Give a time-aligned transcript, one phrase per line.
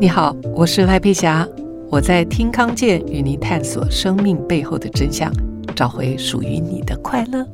[0.00, 1.44] 你好，我是赖佩霞，
[1.90, 5.28] 我在听康健与您探索生命背后的真相，
[5.74, 7.44] 找回属于你的快乐。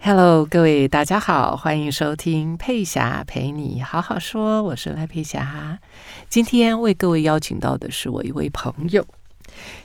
[0.00, 5.78] Hello，各位大家好，欢迎收听佩霞陪你好好说，我是赖佩霞。
[6.30, 9.04] 今天为各位邀请到的是我一位朋友，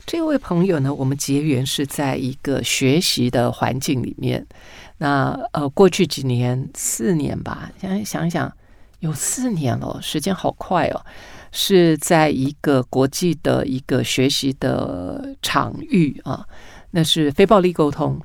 [0.05, 4.47] 这位朋友呢，我们结缘是在一个学习的环境里面。
[4.99, 8.53] 那呃，过去几年，四年吧，想想想，
[8.99, 11.05] 有四年了，时间好快哦。
[11.51, 16.45] 是在一个国际的一个学习的场域啊，
[16.91, 18.21] 那是非暴力沟通。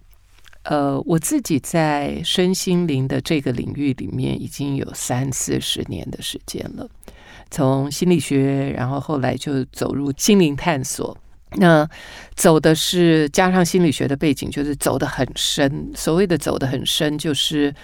[0.64, 6.86] 呃，我自己在身心灵的这个领域里面已经有三四十年的时间了，
[7.50, 11.16] 从心理学，然后后来就走入心灵探索。
[11.56, 11.88] 那
[12.34, 15.90] 走的是加上心理学的背景，就是走得很深。
[15.94, 17.74] 所谓的走得很深，就是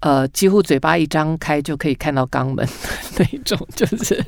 [0.00, 2.66] 呃，几乎嘴巴一张开就可以看到肛门
[3.18, 4.24] 那种，就是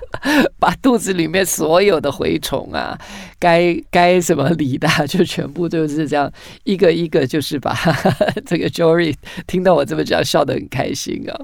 [0.60, 2.98] 把肚子里面所有的蛔虫啊，
[3.38, 6.32] 该该什么理的，就全部就是这样
[6.64, 7.74] 一个一个，就是把
[8.46, 9.14] 这个 Jory
[9.46, 11.40] 听到我这么讲，笑得很开心啊。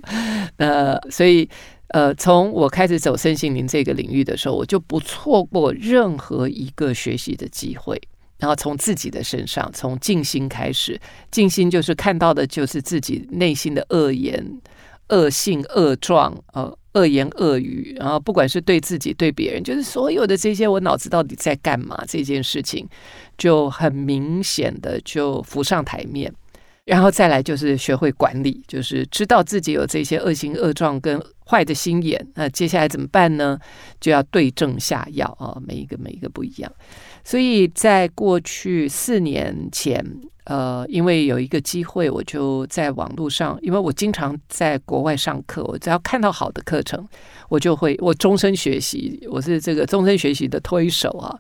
[0.57, 1.49] 那所以。
[1.95, 8.01] 呃，从我开始走身心灵这个领域的时候，我就不错过任何一个学习的机会。
[8.43, 14.45] 然后从自己的身上，从静心开始，静心就是看到的就是自己内心的恶言、
[15.11, 17.95] 恶性、恶状，呃，恶言恶语。
[18.01, 22.03] 然后不管是对自己、对别人，就是所有的这些，我脑子到底在干嘛？
[22.09, 22.85] 这件事情
[23.39, 26.35] 就很明显的就浮上台面。
[26.85, 33.57] 然后再来就是学会管理，就是知道自己有这些恶行恶状跟坏的心眼，那接下来怎么办呢？
[34.01, 36.73] 就要对症下药啊，每一个每一个不一样。
[37.25, 40.05] 所以在过去四年前，
[40.45, 47.07] 呃，因为有一个机会，我就在网络上，因为我经常在国外上课，我只要看到好的课程，
[47.49, 51.39] 我就会我终身学习，我是这个终身学习的推手啊。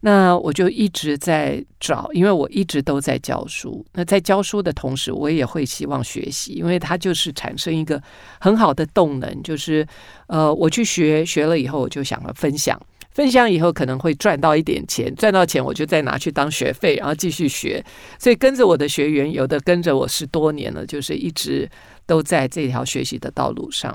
[0.00, 3.84] 那我就一直在找，因为我一直都在教书。
[3.94, 8.00] 那在教书的同时，我也会希望学习，因为它就是产生一个
[8.38, 9.84] 很好的动能，就是
[10.28, 12.80] 呃，我去学学了以后，我就想要分享，
[13.18, 17.84] 分享以后可能会赚到一点钱，赚到钱我就再拿去当学费，然后继续学。
[18.16, 21.68] 所以跟着我的学员，有的跟着我十多年了，就是一直
[22.06, 23.92] 都在这条学习的道路上。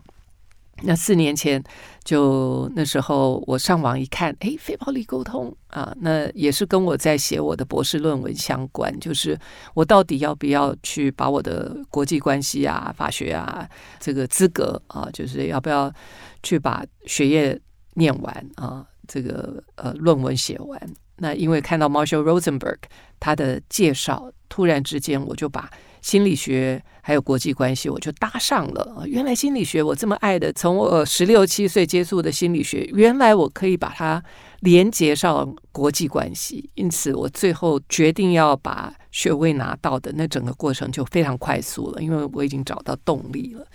[0.82, 1.64] 那四年前，
[2.04, 8.94] 就那时候我上网一看，哎，非暴力沟通啊，那也是跟我在写我的博士论文相关。
[9.00, 9.40] 就是
[9.74, 13.66] 我到底要不要去把我的国际关系啊、法学啊
[14.02, 15.90] 这个资格啊，就是要不要
[16.42, 17.58] 去把学业
[17.94, 20.94] 念完啊，这个呃论文写完。
[21.18, 22.78] 那因为看到 Marshall Rosenberg
[23.20, 25.70] 他的介绍，突然之间我就把。
[26.04, 29.06] 心理学还有国际关系，我就搭上了。
[29.08, 34.22] 原来心理学我这么爱的，从我十六七岁接触的心理学，原来我可以把它
[34.60, 36.70] 连接上国际关系。
[36.74, 43.66] 因此，我最后决定要把学位拿到的那整个过程就非常快速了，因为我已经找到动力了。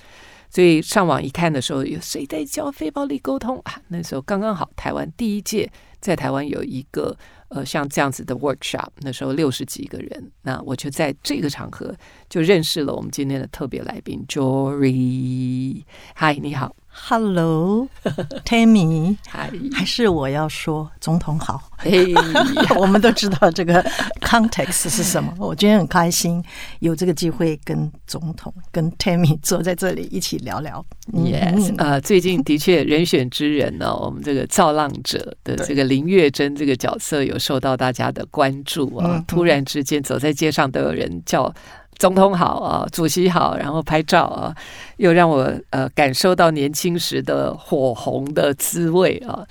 [0.50, 3.80] 所以上网一看的时候，有谁在教非暴力沟通啊？
[3.88, 5.70] 那时候刚刚好，台湾第一届
[6.00, 7.16] 在台湾有一个。
[7.50, 11.96] 呃，像这样子的 workshop，那时候六十几个人，那我就在这个场合
[12.28, 15.82] 就认识了我们今天的特别来宾 Jory。
[16.14, 16.76] 嗨，你好。
[17.06, 18.88] Hello，Tammy，
[19.26, 21.62] 还还是我要说总统好。
[21.78, 22.12] 嘿，
[22.76, 23.82] 我们都知道这个
[24.20, 25.32] context 是什么。
[25.38, 26.42] 我今天很开心
[26.80, 30.84] 有这个机会跟总统、跟 Tammy 坐在这里一起聊聊。
[31.12, 39.24] Yes，呃，最近的确人选之人呢，我们这个造浪者的这个林月珍这个角色有受到大家的关注啊。
[39.26, 41.54] 突然之间走在街上都有人叫。
[41.98, 44.54] 总统好啊，主席好，然后拍照啊，
[44.98, 49.44] 又让我呃感受到年轻时的火红的滋味啊。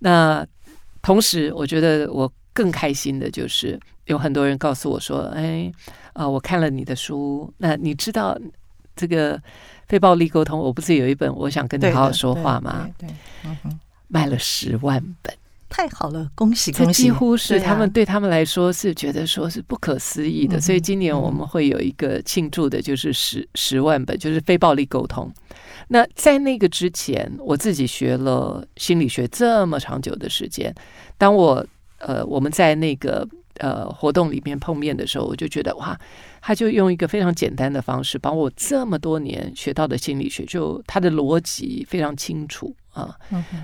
[0.00, 0.44] 那
[1.00, 5.72] 同时，我觉得我更开心的就是有很多人告诉我说：“哎
[6.12, 8.36] 啊，我看了你的书，那你知道
[8.96, 9.40] 这个
[9.88, 10.58] 非暴力沟通？
[10.58, 12.88] 我不是有一本我想跟你好好说话吗？
[12.98, 13.08] 对，
[13.44, 15.34] 嗯哼，卖了十万本。”
[15.72, 17.04] 太好了，恭喜恭喜！
[17.04, 25.32] 这几乎是他们对他们来说是觉得说是不可思议的，所以今年我们会有一个庆祝的，就是十十万本，就是非暴力沟通。
[25.88, 30.74] 那在那个之前，我自己学了心理学这么长久的时间，
[31.16, 31.66] 当我
[31.98, 33.26] 呃我们在那个
[33.56, 35.98] 呃活动里面碰面的时候，我就觉得哇，
[36.42, 42.74] 他就用一个非常简单的方式，把我这么多年学到的心理学，就他的逻辑非常清楚。
[42.92, 43.18] 啊，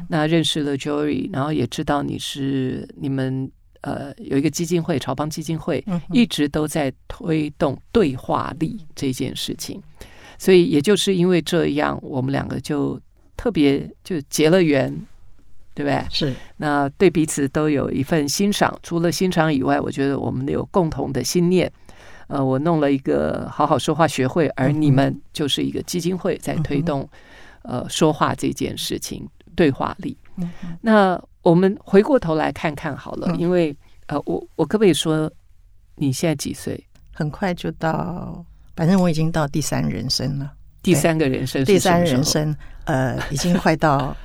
[0.09, 3.51] 那认识了 Jory，然后也知道你是你们
[3.83, 9.81] 呃有一个基金会，朝邦基金会，一直都在推动对话力这件事情，
[10.39, 13.01] 所以也就是因为这样，我们两个就
[13.37, 14.91] 特别就结了缘，
[15.75, 16.05] 对不对？
[16.11, 16.35] 是。
[16.57, 21.71] 那对彼此都有一份欣赏，除了欣赏以外，我觉得我们有共同的心念。
[22.29, 27.09] 呃，我弄了一个好好说话学会，而你们就是一个基金会在推动
[27.63, 30.17] 呃说话这件事情，对话力。
[30.81, 33.77] 那我们回过头来看看好了，因为
[34.07, 35.31] 呃，我我可不可以说
[35.97, 36.83] 你现在几岁？
[37.13, 38.45] 很快就到，
[38.77, 40.53] 反正我已经到第三人生了。
[40.83, 44.17] 第三个人生，第三人生，呃，已经快到。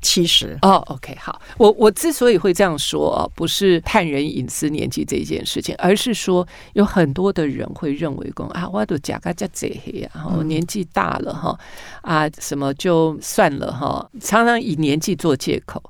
[0.00, 11.58] 七十哦，OK，好，我我之所以会这样说，不是探人隐私年纪这件事情，而是说有很多的人会认为说啊，我都假个假贼黑啊，我年纪大了哈
[12.02, 15.82] 啊，什么就算了哈，常常以年纪做借口。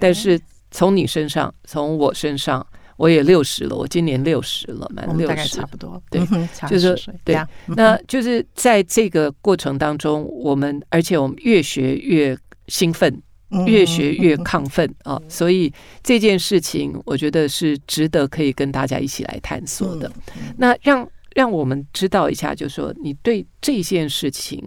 [0.00, 0.40] 但是
[0.70, 2.66] 从你身上，从我身上，
[2.96, 6.20] 我也六十了，我今年六十了，满六十差不多，对，
[6.68, 7.48] 就是对呀。
[7.66, 12.36] 那就是在这个过程当中，我们而且我们越学越
[12.68, 13.22] 兴奋。
[13.66, 15.18] 越学越亢奋啊！
[15.28, 15.72] 所以
[16.02, 20.10] 这件事情，我觉得是值得可以跟大家一起来探索的。
[20.58, 24.62] 那让让我们知道一下，就是说你对这件事情，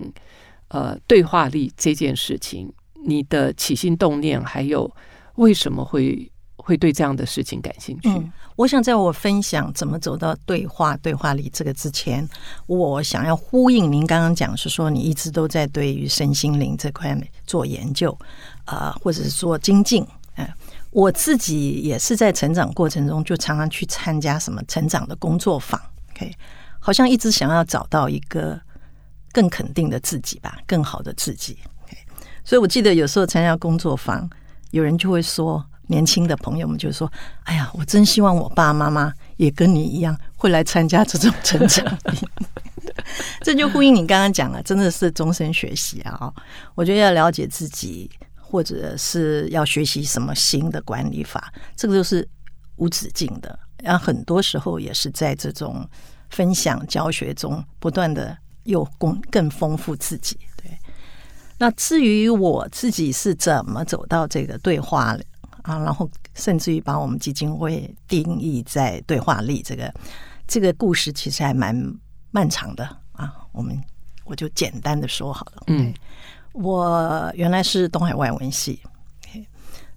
[0.69, 2.71] 呃，对话力这件事情，
[3.05, 4.89] 你的起心动念，还有
[5.35, 8.09] 为什么会会对这样的事情感兴趣？
[8.09, 12.27] 嗯，我想在我分享怎么走到对话对话力这个之前，
[12.65, 18.17] 我想要呼应您刚刚讲，是说你一直都在对于身心灵这块做研究。
[18.65, 20.05] 啊，或者是说精进，
[20.35, 20.47] 嗯，
[20.91, 25.79] 我自己也是在成长过程中，就常常去参加什么成长的工作坊
[26.11, 26.33] ，OK，
[26.79, 28.59] 好像一直想要找到一个
[29.31, 31.97] 更肯定的自己吧，更好的自己，OK。
[32.43, 34.29] 所以我记得有时候参加工作坊，
[34.71, 37.11] 有人就会说，年轻的朋友们就说
[37.43, 41.85] ：“哎呀，我真希望我爸爸妈妈也跟你一样，会来参加这种成长。”
[43.41, 46.31] 这就呼应你刚刚讲了，真的是终身学习啊！
[46.75, 48.09] 我觉得要了解自己。
[48.51, 52.27] 或者是要学习什么新的管理法，这个都是
[52.75, 53.57] 无止境的。
[53.81, 55.89] 然后很多时候也是在这种
[56.29, 60.37] 分享教学中，不断的又更更丰富自己。
[60.57, 60.77] 对，
[61.57, 65.17] 那至于我自己是怎么走到这个对话
[65.61, 69.93] 啊，然后甚至于把我们基金会定义在对话力这个
[70.45, 71.73] 这个故事，其实还蛮
[72.31, 72.83] 漫长的
[73.13, 73.33] 啊。
[73.53, 73.81] 我们
[74.25, 75.93] 我就简单的说好了，嗯。
[76.53, 78.81] 我原来是东海外文系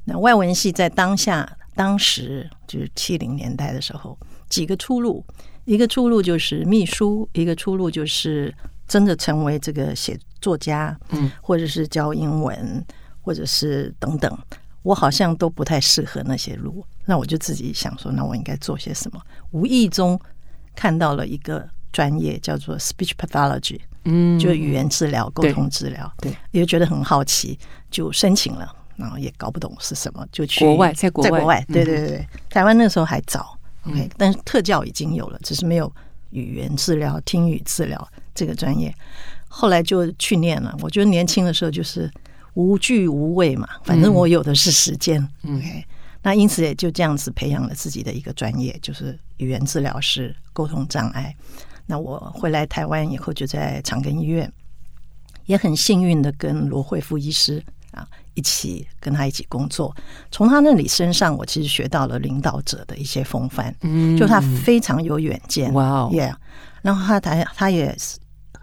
[0.05, 4.19] 那外文系在当下当时就是七零年代的时候，
[4.49, 5.25] 几个出路，
[5.65, 8.55] 一个出路就是秘书，一个出路就是
[8.87, 12.85] 真的成为这个写作家，嗯，或者是教英文，
[13.23, 14.39] 或者是等等，
[14.83, 19.21] 我好像都不太适合那些路，那我就自己想说，那我应该做些什么？
[19.51, 20.21] 无意中
[20.77, 23.81] 看到了一个专业叫做 speech pathology。
[24.05, 27.59] 嗯，就语言治疗、沟通治疗，对，也觉得很好奇，
[27.91, 35.91] 就申请了，然后也搞不懂是什么，就去国外，在国外，在国外，对对对，台湾那时候还早，OK，但是特教已经有了，只是没有
[36.31, 38.95] 语言治疗、听语治疗这个专业。
[39.49, 40.77] 后来就去念了。
[40.81, 42.11] 我觉得年轻的时候就是
[42.55, 45.85] 无惧无畏嘛，反正我有的是时间，OK，
[46.23, 51.35] 那因此也就这样子培养了自己的一个专业，就是语言治疗师、沟通障碍。
[51.87, 54.51] 那我回来台湾以后，就在长庚医院，
[55.47, 59.95] 也很幸运的跟罗慧夫医师啊一起跟他一起工作。
[60.31, 66.35] 从他那里身上，我其实学到了领导者的一些风范，嗯，就他非常有远见，哇哦，Yeah，
[66.83, 68.19] 然后他他他也是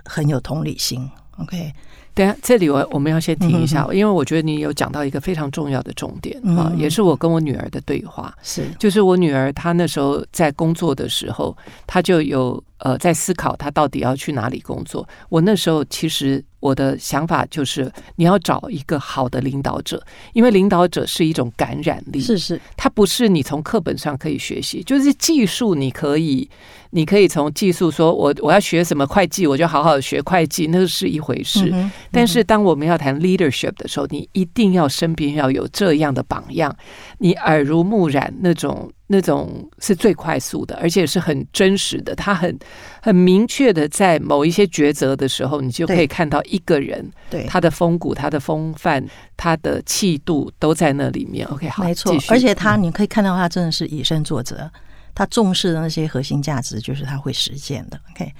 [0.05, 1.73] 很有同理心，OK。
[2.13, 11.55] 等下，这里我我们要先停一下，因为我觉得你有讲到一个非常重要的重点啊，也是我跟我女儿的对话，是就是我女儿她那时候在工作的时候，
[11.87, 15.07] 她就有呃在思考她到底要去哪里工作。
[15.29, 16.43] 我那时候其实。
[16.61, 19.99] 我的想法就是，你要找一个好的领导者，
[20.33, 26.47] 因为领导者是一种感染力，是是，它不是你从课本上可以学习，就是技术你可以，
[26.91, 31.69] 你可以从技术说，我我要学什么会计，我就好好学会计，那是一回事。
[31.71, 36.75] 嗯嗯、但是当我们要谈 leadership 的时候，你一定要身边要有这样的榜样，
[37.17, 38.91] 你耳濡目染那种。
[39.13, 42.15] 那种是最快速的，而且是很真实的。
[42.15, 42.57] 他很
[43.01, 49.05] 很明确的在某一些抉择的时候，你就可以看到一个人，对他的风骨、他的风范、
[49.35, 51.45] 他的气度都在那里面。
[51.47, 52.15] OK，好，没错。
[52.29, 54.71] 而且他，你可以看到他真的是以身作则，嗯、
[55.13, 57.99] 他重视的那些核心价值，就是他会实践的。
[58.11, 58.33] OK，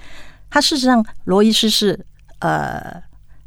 [0.50, 2.06] 他事实上，罗医师是
[2.40, 3.02] 呃。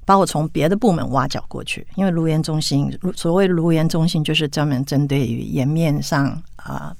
[0.08, 6.96] 把我从别的部门挖角过去，因为卢颜中心，所谓卢颜中心就是专门针对于颜面上啊、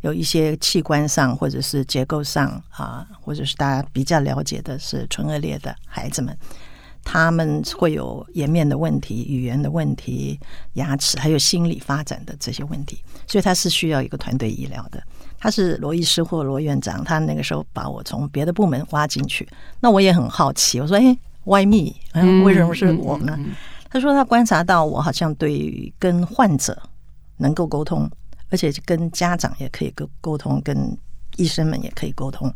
[0.00, 6.34] 有一些器官上或者是结构上啊、或者是大家比较了解的是唇腭裂的孩子们，
[7.04, 10.40] 他们会有颜面的问题、语言的问题、
[10.72, 15.02] 牙齿，还有心理发展的这些问题，所以他是需要一个团队医疗的。
[15.38, 19.48] 他是罗医师或罗院长，他那个时候把我从别的部门挖进去，
[19.80, 21.94] 那我也很好奇，我说：“哎，Why me？
[22.12, 23.38] 嗯，为什么是我呢？”
[23.90, 26.80] 他说：“他观察到我好像对跟患者
[27.36, 28.10] 能够沟通，
[28.50, 30.96] 而且跟家长也可以沟沟通，跟
[31.36, 32.48] 医生们也可以沟通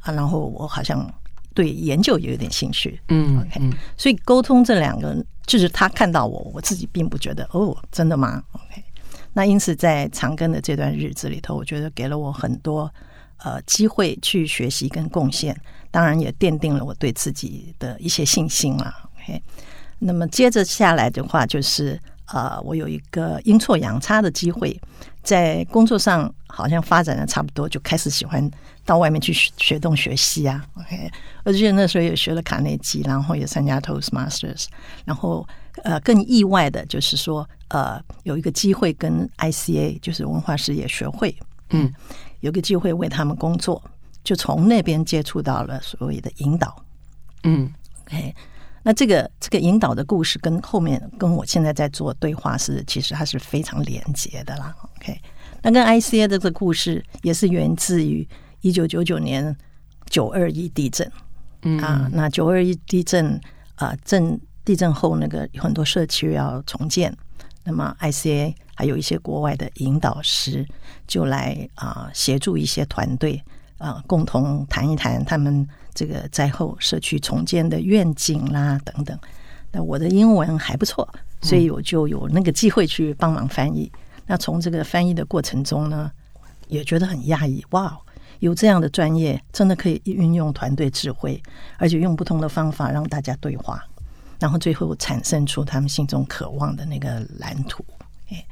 [0.00, 0.12] 啊。
[0.12, 1.06] 然后我好像。”
[1.52, 3.60] 对研究也有点兴趣，嗯，OK，
[3.96, 8.84] 所以沟通这两个，就是他看到我，我自己并不觉得哦，真的吗？OK，
[9.32, 12.92] 那因此在长庚的这段日子里头，我觉得给了我很多
[13.44, 15.56] 呃机会去学习跟贡献，
[15.90, 18.92] 当然也奠定了我对自己的一些信心了。
[19.16, 19.42] OK，
[19.98, 24.80] 那么接着下来的话，就是呃，我有一个阴错阳差的机会，
[25.22, 28.50] 在工作上好像发展的差不多，就开始喜欢。
[28.90, 31.08] 到外面去学学东学西啊，OK，
[31.44, 34.66] 而且那时候也学了卡内基，然后也参加 Toastmasters，
[35.04, 35.46] 然后
[35.84, 41.32] 呃更意外的就是说呃有一个机会跟 ICA 就是文化事业学会，
[41.68, 41.88] 嗯，
[42.40, 43.80] 有个机会为他们工作，
[44.24, 46.84] 就从那边接触到了所谓的引导，
[47.44, 47.72] 嗯
[48.08, 48.34] ，OK，
[48.82, 55.16] 那这个这个引导的故事跟后面跟我现在在做对话是其实它是非常连结的啦，OK，
[55.62, 58.28] 那跟 ICA 的这个故事也是源自于。
[58.60, 59.56] 一九九九年
[60.08, 61.10] 九二一地震，
[61.62, 63.40] 嗯啊，那九二一地震
[63.76, 67.16] 啊，震地震后那个很多社区要重建，
[67.64, 70.66] 那么 ICA 还有一些国外的引导师
[71.06, 73.42] 就来啊协助一些团队
[73.78, 79.18] 啊，共同谈一谈他们这个灾后社区重建的愿景啦等等。
[79.72, 81.08] 那我的英文还不错，
[81.40, 83.90] 所以我就有那个机会去帮忙翻译。
[84.26, 86.10] 那从这个翻译的过程中呢，
[86.68, 87.98] 也觉得很讶异，哇！
[88.40, 91.40] 有这样的专业，真的可以运用团队智慧，
[91.78, 93.82] 而且用不同的方法让大家对话，
[94.38, 97.84] 然后最后产生出他们心中渴望的那个蓝图。
[98.30, 98.44] 哎，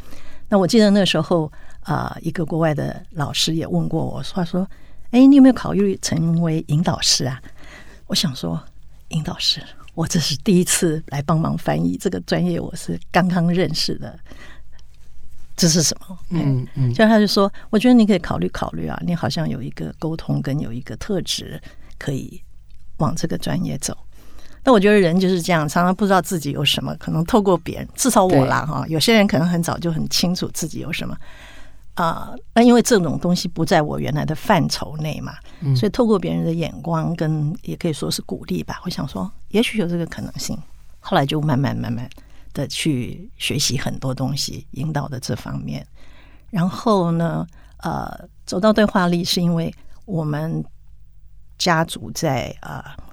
[0.48, 1.50] 那我记得那时候
[1.82, 4.68] 啊、一个国外的老师也问过我，他说
[5.10, 7.40] ：“哎，你有没有考虑成为引导师啊？”
[8.08, 8.62] 我想说，
[9.08, 9.62] 引导师，
[9.94, 14.18] 我这是第一次来帮忙翻译这个专业，我是刚刚认识的。
[15.58, 16.18] 这是什么？
[16.30, 21.60] 嗯嗯，所以他就说，我觉得你可以考虑考虑啊，你好像有一个沟通跟有一个特质，
[21.98, 22.40] 可以
[22.98, 23.94] 往这个专业走。
[24.62, 31.16] 那我觉得人就是这样，常常不知道自己有什么，可能透过别人，至少我啦哈，有些人可能很早就很清楚自己有什么
[31.94, 32.32] 啊。
[32.54, 35.32] 那因为这种东西不在我原来的范畴内嘛，
[35.74, 40.56] 所以透过别人的眼光跟也可以说是鼓励吧，我想说，也许有这个可能性。
[41.00, 42.08] 后来就慢慢慢慢。
[42.52, 45.86] 的去学习很多东西，引导的这方面，
[46.50, 47.46] 然后呢，
[47.78, 49.74] 呃，走到对话力是因为
[50.04, 50.64] 我们
[51.56, 53.04] 家族在啊、呃、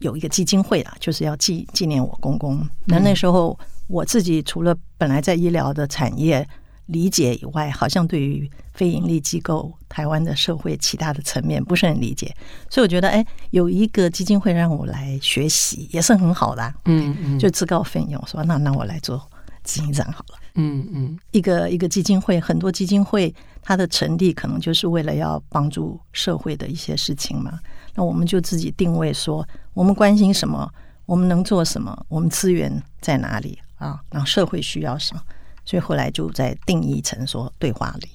[0.00, 2.66] 有一个基金会啊，就是要纪纪念我公公。
[2.84, 6.46] 那那时候我自己除了本来在医疗的产业。
[6.86, 12.34] 理解以外，好像对于非盈利机构、台湾的社会其他的层面不是很理解，
[12.70, 16.74] 所以我觉得，哎，有一个基金会让我来学习，也是很好的。
[16.84, 19.18] 嗯嗯，就自告奋勇说，那那我来做
[19.64, 20.38] 执行长好了。
[20.54, 27.58] 嗯嗯，一个一个基金会，很多基金会它的成立可能就是为了要帮助社会的一些事情嘛。
[27.94, 30.70] 那我们就自己定位说，我们关心什么，
[31.04, 34.00] 我们能做什么，我们资源在哪里啊？
[34.10, 35.22] 然后社会需要什么？
[35.66, 38.08] 所以后来就在定义成说对话力，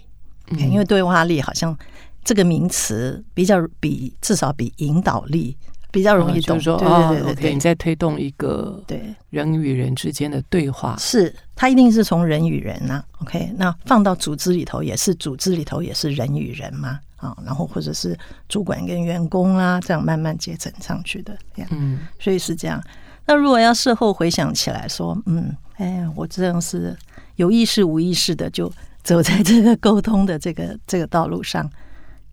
[0.58, 1.78] 因为对话力好像
[2.24, 5.58] 这个名词比较比至少比引导力
[5.92, 6.58] 比较容易懂。
[6.58, 13.04] 说，对对对，你在推动一个对人与人之间的对话，是它一定是从人与人呐。
[13.20, 18.18] OK，那放到组织里头也是组织里头也是人与人嘛啊，然后或者是
[18.48, 21.38] 主管跟员工啊，这样慢慢阶层上去的。
[21.70, 22.82] 嗯，所以是这样。
[23.26, 26.98] 那如果要事后回想起来说，嗯，哎，我真的是。
[27.42, 28.72] 有意识无意识的就
[29.02, 31.68] 走在这个沟通的这个这个道路上，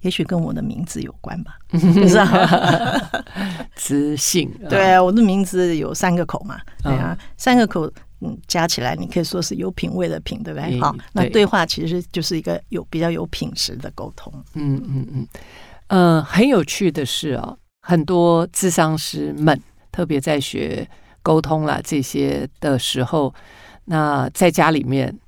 [0.02, 3.24] 也许跟我的名字有关吧， 是吧？
[3.74, 10.78] 知性，对啊，我的名字有三个口嘛，对啊，三个口，嗯，加起来你可以说是有品味的品，对不对？
[10.78, 14.30] 好，那对话其实就是一个有比较有品质的沟通。
[14.52, 15.26] 嗯嗯嗯，
[15.86, 19.58] 呃，很有趣的是哦，很多智商师们
[19.90, 20.86] 特别在学
[21.22, 23.34] 沟通啦这些的时候。
[23.88, 25.18] 那在家里面，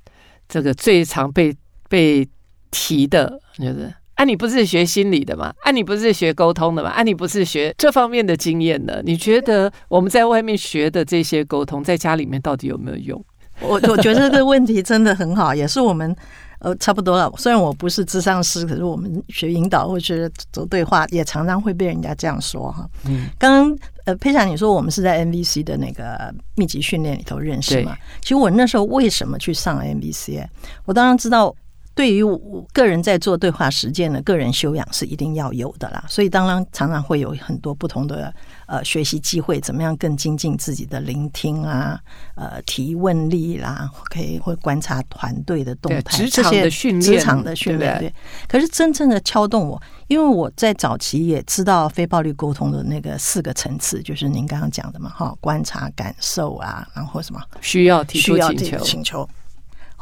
[0.47, 1.55] 这个最常被
[1.89, 2.27] 被
[2.69, 5.51] 提的就是啊，你不是学心理的吗？
[5.61, 6.89] 啊，你不是学沟通的吗？
[6.91, 9.01] 啊，你不是学这方面的经验的？
[9.03, 13.25] 你觉得我们在外面学的这些沟通，在家里面到底有没有用？
[13.61, 16.15] 我我觉得这个问题真的很好，也是我们
[16.61, 17.31] 呃，差不多了。
[17.37, 22.87] 虽然我不是智商师，可是我们学引导或者走对话，也常常会被人家这样说哈。
[23.05, 27.97] 嗯，刚刚呃，佩霞你说我们是在 NVC 的那个密集训练里头认识嘛？
[28.21, 30.47] 其实我那时候为什么去上 NVC？
[30.85, 31.53] 我当然知道。
[31.93, 38.33] 对于我个人在做对话实践的个人修养是一定要有的啦，所以当然常常会有很多不同的
[38.65, 41.99] 呃学习机会，怎么样更精进自己的聆听啊，
[42.35, 47.99] 呃提问力啦，可以会观察团队的动态，职场的训练，职场的训练。
[47.99, 48.13] 对，
[48.47, 58.37] 可是真正的敲动我，因为我在早期也知道非暴力沟通的那个四个层次，就是您刚刚讲的嘛，哈，观察、感受啊，然后什么需要提出
[58.83, 59.27] 请求。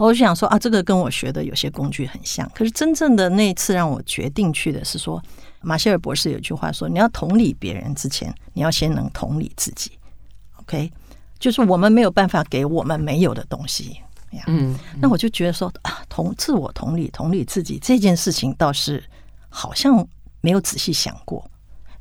[0.08, 2.50] 我就想说啊，这个跟我学的有些工具很像。
[2.56, 5.22] 可是真正的那一次让我决定去的是说，
[5.62, 9.92] 马歇尔博士有句话说：“你要同理别人之前，你要先能同理自己。”
[10.62, 10.90] OK，
[11.38, 14.00] 就是我们没有办法给我们没有的东西。
[14.48, 19.04] 嗯，那我就觉得说啊，同自我同理、同理自己这件事情，倒是
[19.50, 20.08] 好像
[20.40, 21.46] 没有仔细想过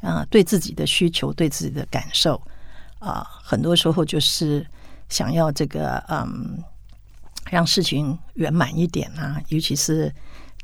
[0.03, 0.25] 啊。
[0.31, 2.41] 对自己的需求、对自己的感受
[3.01, 4.65] 啊，很多时候就是
[5.09, 6.63] 想要这个嗯。
[7.51, 10.13] 让事情圆满一点啊，尤其是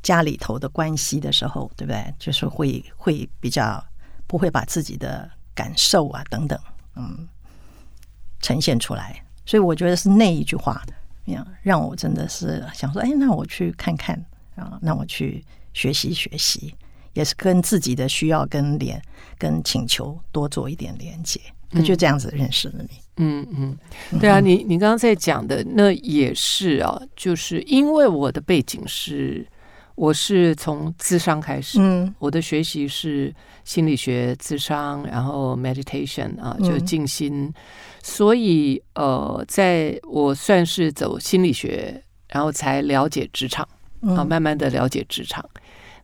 [0.03, 2.13] 家里头的关系的时候，对不对？
[2.19, 3.83] 就是会会比较
[4.27, 6.59] 不会把自己的感受啊等等，
[6.95, 7.27] 嗯，
[8.41, 9.23] 呈现出来。
[9.45, 10.81] 所以我觉得是那一句话，
[11.61, 14.15] 让我真的是想说，哎，那我去看看
[14.55, 16.75] 啊，那我去学习学习，
[17.13, 19.01] 也是跟自己的需要跟连
[19.37, 21.39] 跟请求多做一点连接。
[21.83, 22.89] 就这样子认识了你。
[22.97, 29.47] 嗯嗯嗯，对啊，你你刚刚在讲的那也是啊，就是因为我的背景是，
[29.95, 37.53] 我是从智商开始，嗯，我的学习是心理学智商，然后 meditation 啊，就静心，
[38.03, 43.65] 所以呃，在我算是走心理学，然后才了解职场
[44.01, 45.43] 啊，慢慢的了解职场。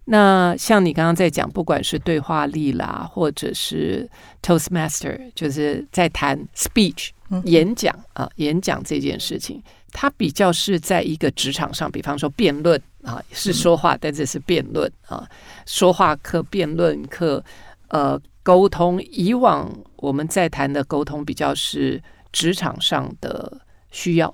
[0.06, 4.10] 那像你刚刚在讲，不管是对话力啦，或者是
[4.42, 7.10] Toastmaster，就是在谈 speech
[7.46, 15.26] 演讲啊，演讲这件事情，它比较是在一个职场上，比方说辩论啊，是说话，但这是辩论啊，
[15.66, 17.42] 说话课、辩论课，
[17.90, 19.02] 呃，沟通。
[19.04, 23.62] 以往我们在谈的沟通比较是职场上的
[23.92, 24.34] 需要。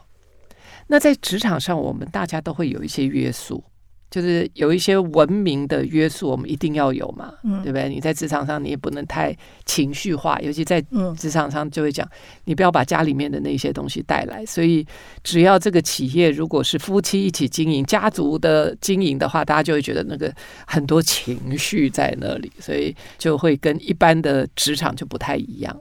[0.88, 3.62] 那在职场上，我们大家都会有一些约束。
[4.10, 7.89] 就是有一些文明的约束，我们一定要有嘛，嗯、对不对？
[7.89, 10.82] 你在职场上，你也不能太情绪化，尤其在
[11.17, 12.08] 职场上就会讲，
[12.46, 14.46] 你不要把家里面的那些东西带来。
[14.46, 14.86] 所以，
[15.24, 20.34] 只要这个企业如果是夫妻一起经营、家族的经营的话，大家就会觉得那个
[20.65, 25.78] 很多情绪在那里，所以就会跟一般的职场就不太一样。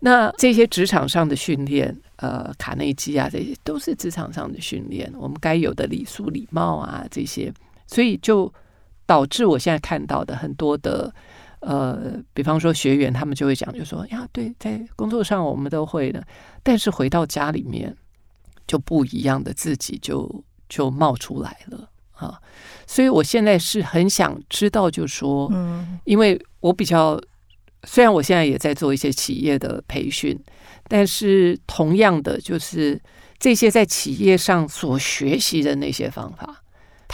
[0.00, 7.50] 那这些职场上的训练，呃，卡内基啊，这些都是职场上的训练，我们该有的礼数、礼貌啊，这些，
[7.86, 8.52] 所以就
[9.06, 11.14] 导致我现在看到的很多的，
[11.60, 16.24] 呃，比方说学员，他们就会讲，就说呀，对，在工作上我们都会的，
[16.62, 17.96] 但是回到家里面
[18.66, 22.40] 就不一样的自己就就冒出来了啊，
[22.86, 27.20] 所以我现在是很想知道，就说，嗯，因为我比较。
[27.86, 30.34] 虽然我现在也在做一些企业的培训，
[30.88, 32.98] 但是同样的，就是
[33.38, 36.63] 这些在企业上所学习的那些方法，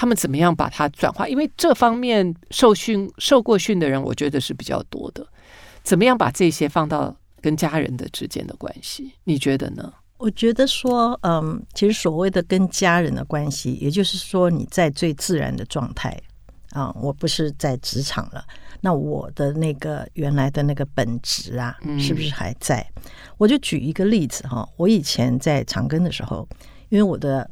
[0.00, 1.28] 他们怎么样把它转化？
[1.28, 5.26] 因为这方面受训、受过训的人，我觉得是比较多的。
[5.82, 9.12] 怎么样把这些放到跟家人的之间的关系？
[9.24, 9.92] 你觉得呢？
[10.16, 16.18] 我觉得说，嗯，其实所谓的跟家人的关系，也就是说你在最自然的状态
[16.70, 18.42] 啊，我不是在职场了。
[18.80, 22.80] 那我的那个原来的那个本职啊，是不是还在？
[22.96, 23.02] 嗯、
[23.36, 26.48] 我就举一个例子哈，我以前在长庚的时候，
[26.88, 27.50] 因为我的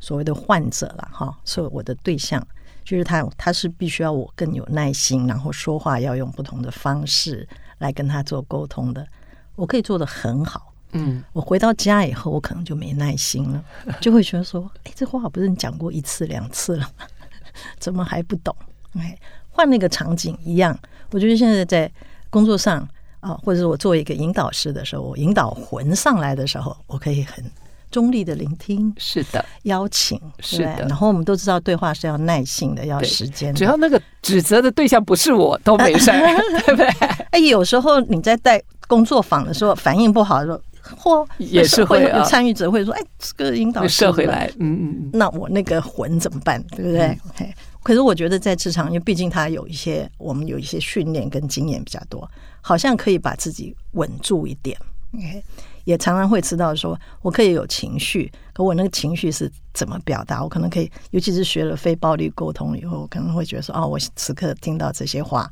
[0.00, 2.44] 所谓的患者了哈，所以我的对象
[2.84, 7.46] 就是他，他是必须要我更有耐心，然后说话要用不同的方式
[7.78, 9.06] 来跟他做沟通的。
[9.54, 13.64] 我可以做的很好，嗯，我回到家以后，我可能就没耐心了，
[14.00, 17.06] 就会觉得说，哎，这话不是你讲过一次两次了吗？
[17.78, 18.54] 怎么还不懂？
[18.94, 19.18] 哎。
[19.50, 20.78] 换那个场景一样，
[21.10, 21.90] 我觉得现在在
[22.30, 27.44] 工作上啊，或者是我做一个引导师的时候，我引导魂上来的时候，我可以很
[27.90, 30.86] 中立的聆听，是的，邀请，是的。
[30.88, 33.54] 然后我们都知道，对话是要耐性的，要时间。
[33.54, 36.10] 只要那个指责的对象不是我，都没事，
[36.66, 36.86] 对不对？
[37.30, 40.60] 哎，有时候你在带工作坊的时候，反应不好的时候，
[40.96, 46.62] 或也是会有参与者会说：“哎，这个引导师射回来，嗯嗯，那我那个魂怎么办？
[46.70, 47.54] 对不对？”OK。
[47.82, 52.28] 可是我觉得在职场，因为毕竟他有一些，我们有一些训练跟经验比较多，
[52.60, 54.76] 好像可以把自己稳住一点。
[55.14, 55.42] OK，
[55.88, 60.42] 也常常会知道说，我可以有情绪，可我那个情绪是怎么表达？
[60.42, 65.50] 我可能可以，尤其是学了非暴力沟通以后，我可能会觉得说，哦，我此刻听到这些话，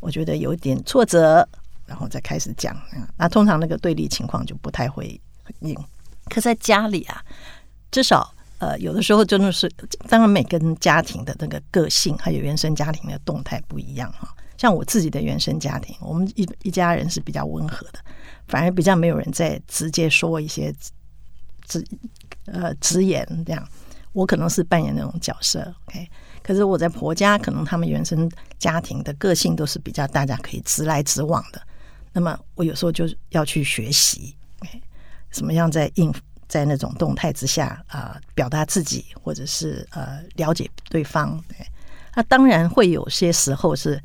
[0.00, 1.46] 我觉得有点挫折，
[1.84, 2.74] 然后再开始讲。
[3.18, 5.20] 那通常那个对立情况就不太会
[5.60, 5.76] 硬。
[6.30, 7.22] 可在家里啊，
[7.90, 9.70] 至少呃，有的时候真的是，
[10.08, 14.34] 当然每个人家庭的那个个性还有原生家庭的动态不一样哈。
[14.56, 17.98] 像我自己的原生家庭，我们一一家人是比较温和的。
[18.48, 20.74] 反而比较没有人在直接说一些
[21.66, 21.84] 直
[22.46, 23.68] 呃直言这样，
[24.12, 26.06] 我可能是扮演那种角色，OK。
[26.42, 31.62] 可是我在婆家，可能他们原生家庭的个性都是比较大家可以直来直往的。
[32.12, 34.36] 那么我有时候就要去学习
[35.30, 36.14] 怎么样在应
[36.46, 41.42] 在那种动态之下啊、表达自己，或者是呃了解对方。
[41.48, 41.56] 对，
[42.14, 43.98] 那当然会有些时候是。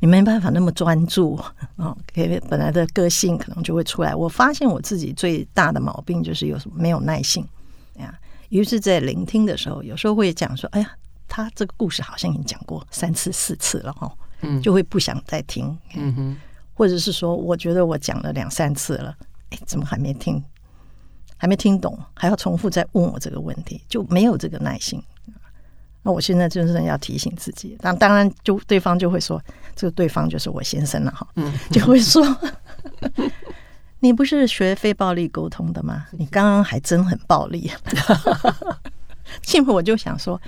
[0.00, 1.38] 你没办法那么专注
[1.76, 1.96] 哦，
[2.48, 4.14] 本来的个性可能就会出来。
[4.14, 7.46] 我发现我自己最大的毛病就是有没有耐性
[7.96, 8.18] 呀。
[8.50, 10.90] 于是，在聆听的时候，有时候会讲说：“哎呀，
[11.26, 15.76] 他这个故事好像已经讲过三次、四次了哈。”嗯，就会不想再听。
[15.96, 16.36] 嗯哼，
[16.72, 19.14] 或者是说，我觉得我讲了两三次了，
[19.50, 20.42] 哎，怎么还没听？
[21.36, 25.02] 还没听懂，还要重复再问我这个问题，就没有这个耐性。
[26.08, 29.38] 那我现在真正要提醒自己，当当然就对方就会说，
[29.76, 32.24] 这个对方就是我先生了哈，嗯，就会说，
[34.00, 36.06] 你不是学非暴力沟通的吗？
[36.12, 37.70] 你刚刚还真很暴力，
[39.44, 40.40] 幸亏我就想说，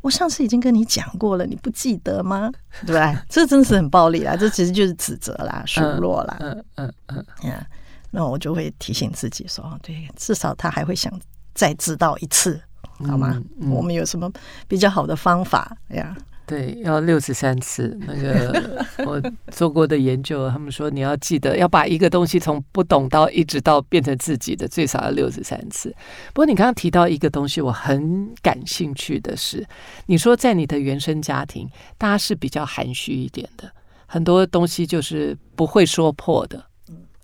[0.00, 2.50] 我上次已经跟你讲过了，你不记得吗？
[2.86, 3.22] 对吧？
[3.28, 7.66] 这真的是很暴力啦，这其实就是指责啦、数落啦，嗯嗯嗯嗯，
[8.10, 11.12] 那我就会提醒自己说，对，至少他还会想
[11.52, 12.58] 再知道一次。
[13.06, 13.40] 好吗？
[13.70, 14.30] 我们有什么
[14.66, 16.16] 比较好的方法呀？
[16.46, 17.94] 对，要六十三次。
[18.06, 25.94] 那个 我做过的研究，他们说你要记得要把一个东西从不懂到一直到变成自己的，最少要六十三次。
[26.32, 29.62] 不过你刚刚提到一个东西，我很感兴趣的是，
[30.06, 33.70] 你说在你的原生家庭，大家是比较含蓄一点的，
[34.06, 36.64] 很多东西就是不会说破的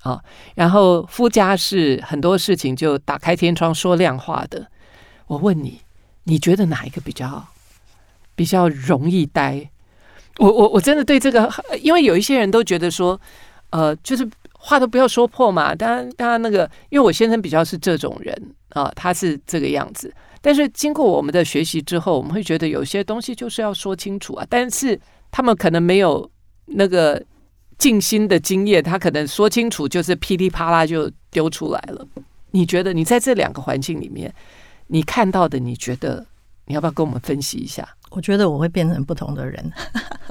[0.03, 0.23] 啊。
[0.55, 4.69] 然后夫家是很多事情就打开天窗说亮话的。
[5.27, 5.81] 我问你，
[6.25, 7.47] 你觉得哪一个比较
[8.35, 9.71] 比较容易待？
[10.39, 11.49] 我我我真的对这个，
[11.81, 13.21] 因为有一些人都觉得说，
[13.71, 15.75] 呃，就是话都不要说破嘛。
[15.75, 18.37] 当然，当然那个，因为我先生比较是这种人
[18.71, 20.13] 啊，他是这个样子。
[20.41, 24.47] 但是经过我们的学习之后，我们会觉得有些东西就是要说清楚啊。
[24.51, 26.29] 但是他们可能没有
[26.67, 27.23] 那个
[27.79, 32.07] 静心的经验，他可能说清楚就是噼里啪啦就丢出来了。
[32.51, 34.35] 你觉得你在这两个环境里面？
[34.95, 36.25] 你看到的，你觉得
[36.67, 37.85] 你要不要跟我们分析一下？
[38.11, 39.73] 我觉得我会变成不同的人。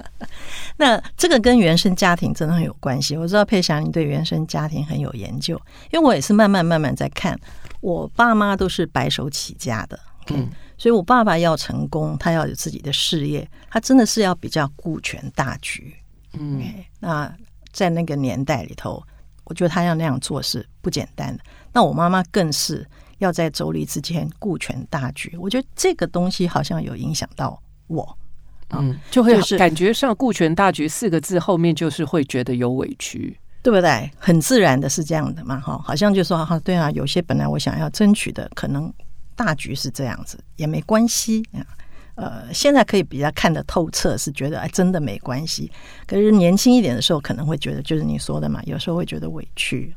[0.80, 3.17] 那这个跟原生家庭真的很有关系。
[3.17, 7.38] 我知道佩霞你对原生家庭很有研究，因为我也是慢慢慢慢在看。
[7.82, 9.99] 我爸妈都是白手起家的，
[10.30, 15.93] 嗯，所以我爸爸要成功，他要有自己的事业，他真的是要比较顾全大局。
[16.39, 16.63] 嗯，
[17.02, 17.30] 那
[17.73, 19.04] 在那个年代里头，
[19.43, 21.43] 我觉得他要那样做是不简单的。
[21.73, 22.88] 那我妈妈更是。
[23.23, 28.17] 要在妯娌之间顾全大局，我觉得这个东西好像有影响到我，
[28.69, 34.12] 嗯，就会感觉上“顾全大局”四个字后面就是会觉得有委屈，对不对？
[34.17, 38.93] 很自然的是这样的嘛，哈，好像就说哈，对啊，有些本来我想要争取的，可能
[39.36, 41.65] 大局是这样子，也没关系啊。
[42.15, 45.71] 呃，现在可以比较看得透彻，是觉得哎，真的没关系。
[46.06, 49.95] 可是年轻一点的时候，可能会觉得就是你说的嘛，有时候会觉得委屈。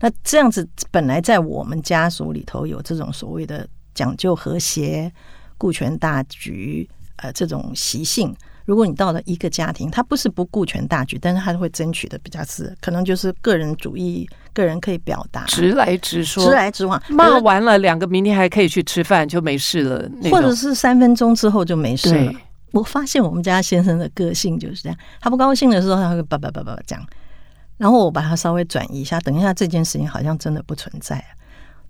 [0.00, 5.12] 那这样子本来在我们家族里头有这种所谓的讲究和谐、
[5.56, 8.34] 顾全大局，呃，这种习性。
[8.68, 20.06] 如果你到了一个家庭，他不是不顾全大局，但是他会争取的比较是，可能就是个人主义，个人可以表达，直来直说，直来直往，骂完了两个，明天还可以去吃饭，就没事了。
[20.30, 22.32] 或者是三分钟之后就没事了。
[22.72, 27.02] 我发现我们家先生的个性就是这样，他不高兴的时候，他会叭叭叭叭讲。
[27.78, 31.24] 然后我把他稍微转移一下，等一下这件事情好像真的不存在。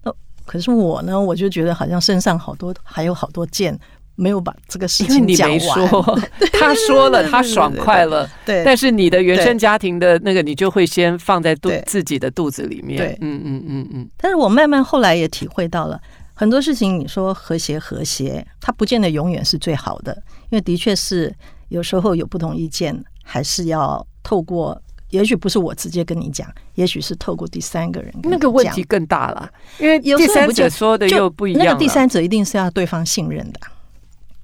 [0.04, 0.14] 那
[0.46, 3.76] 可是我呢，我就觉得好像身上好多还有好多件
[4.18, 5.60] 没有把这个事情讲完。
[5.60, 6.18] 说
[6.52, 8.64] 他说了，他爽快了，对。
[8.64, 12.98] 但是你的原生家庭的那个，你就会先放在肚自己的肚子里面。
[12.98, 14.10] 对，嗯嗯嗯嗯。
[14.16, 16.00] 但是我慢慢后来也体会到了
[16.34, 16.98] 很多事情。
[16.98, 20.12] 你说和谐和谐，它不见得永远是最好的，
[20.50, 21.32] 因为的确是
[21.68, 24.80] 有时候有不同意见，还是要透过。
[25.10, 28.12] 也许不是我直接跟你讲，也许是透过第三个人。
[28.24, 31.64] 那个问题更大了，因为第三者说的又不一样。
[31.64, 33.58] 那个第三者一定是要对方信任的，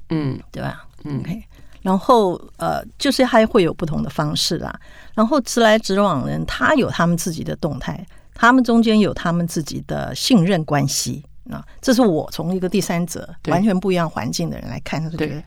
[0.08, 0.86] 嗯，对吧？
[1.04, 1.44] 嗯，OK。
[1.82, 4.74] 然后呃，就是还会有不同的方式啦。
[5.14, 8.06] 然后直来直往的人，他有他们自己的动态。
[8.32, 11.64] 他们中间有他们自己的信任关系啊。
[11.80, 15.42] 这是我从一个第三者完全不一样环境的人来看，就觉得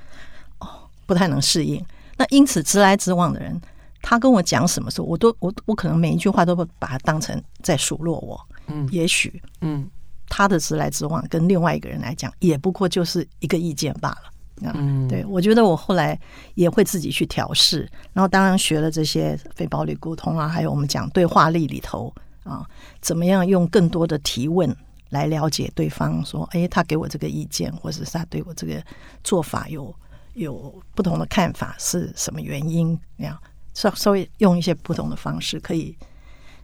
[0.59, 0.67] 哦
[1.05, 1.83] 不太能适应。
[2.15, 3.59] 那因此直来直往的人，
[4.01, 8.39] 他跟我讲什么时候，我都我我可能每一句话都会把他当成在数落我。
[8.67, 9.89] 嗯，也许嗯，
[10.29, 14.31] 他的直来直往跟另外一个人来讲，也不过就是一个意见罢了。
[14.61, 16.19] 嗯，对，我觉得我后来
[16.55, 22.65] 也会自己去调试，然后当然学了这些非暴力沟通啊，还有我们讲对话力里头啊，
[23.01, 24.75] 怎么样用更多的提问
[25.09, 28.83] 来了解对方，说，哎，他给我这个意见，或者是他对我这个
[29.23, 29.93] 做法有
[30.33, 32.99] 有不同的看法，是什么原因？
[33.15, 33.37] 那样
[33.73, 35.95] 稍稍微用一些不同的方式，可以。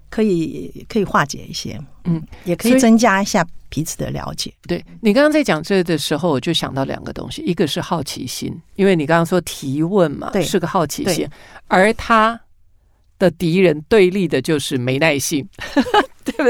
[0.09, 4.53] 可以可以化解一些，嗯，也可以增加一下彼此的了解。
[4.67, 11.27] 对，你刚刚在讲这的时候，我就想到两个东西，一个是好奇心，因为你刚刚说提问嘛，对，是个好奇心，
[11.67, 12.39] 而他
[13.17, 15.49] 的敌人对立的就是没耐性，
[16.23, 16.43] 对不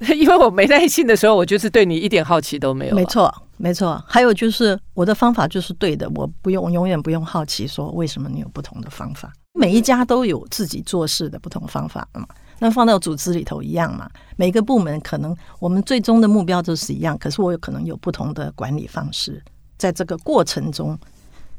[0.00, 0.16] 对？
[0.16, 2.96] 因为我没耐性的时候，我就是对你一点好奇都没有。
[2.96, 4.02] 没错，没错。
[4.08, 9.30] 还有就是我的方法就是对的，我不用永远不用好奇说为什么你有不同的方法。
[9.52, 12.26] 每一家都有自己做事的不同方法嘛。
[12.58, 14.10] 那放到组织里头一样嘛？
[14.36, 19.42] 每个部门可能我们最终的目标都是一样，可是我有可能有不同的管理方式，
[19.76, 20.98] 在这个过程中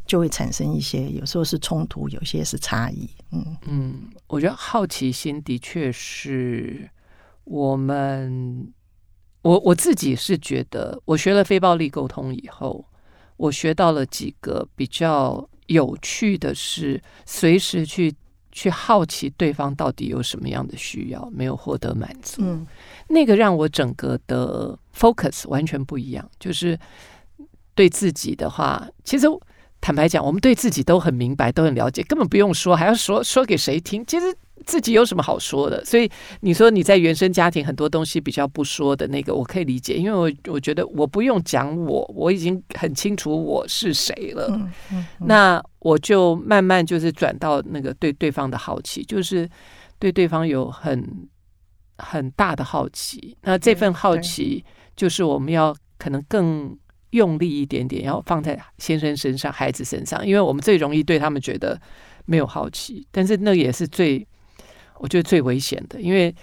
[0.06, 3.08] 就会产生一些，有时候是冲突，有些是差异。
[3.32, 6.90] 嗯嗯，我觉得好奇心的确是
[7.44, 8.74] 我们，
[9.44, 12.84] 我我自己是觉得，我学了非暴力沟通以后，
[13.38, 18.16] 我学到了几个比较有趣的是，随时去。
[18.58, 22.66] 去好奇对方到底有什么样的需要没有获得满足，嗯，
[23.08, 26.28] 那个让我整个的 focus 完全不一样。
[26.40, 26.76] 就是
[27.76, 29.28] 对自己的话，其实
[29.80, 34.04] 坦白讲，我们对自己都很明白，都很了解，根本不用说，还要说说给谁听？
[34.04, 34.36] 其实。
[34.66, 35.84] 自己有什么好说的？
[35.86, 36.10] 所以
[36.42, 44.48] 你说你在原生家庭很多东西比较不说的那个，我可以理解，因为我我觉得我不用讲我，我已经很清楚我是谁了。
[44.52, 45.28] 嗯嗯嗯。
[45.28, 49.50] 那我就慢慢就是转到那个对对方的好奇，就是
[50.00, 51.28] 对对方有很
[51.98, 53.38] 很大的好奇。
[53.44, 54.66] 那这份好奇
[54.96, 56.78] 就是我们要可能更
[57.12, 61.80] 用力一点点，要放在先生身上、孩子身上，因为我们最容易对他们觉得
[62.26, 64.28] 没有好奇，但是那也是最。
[65.00, 66.34] 我觉得最危险的，因为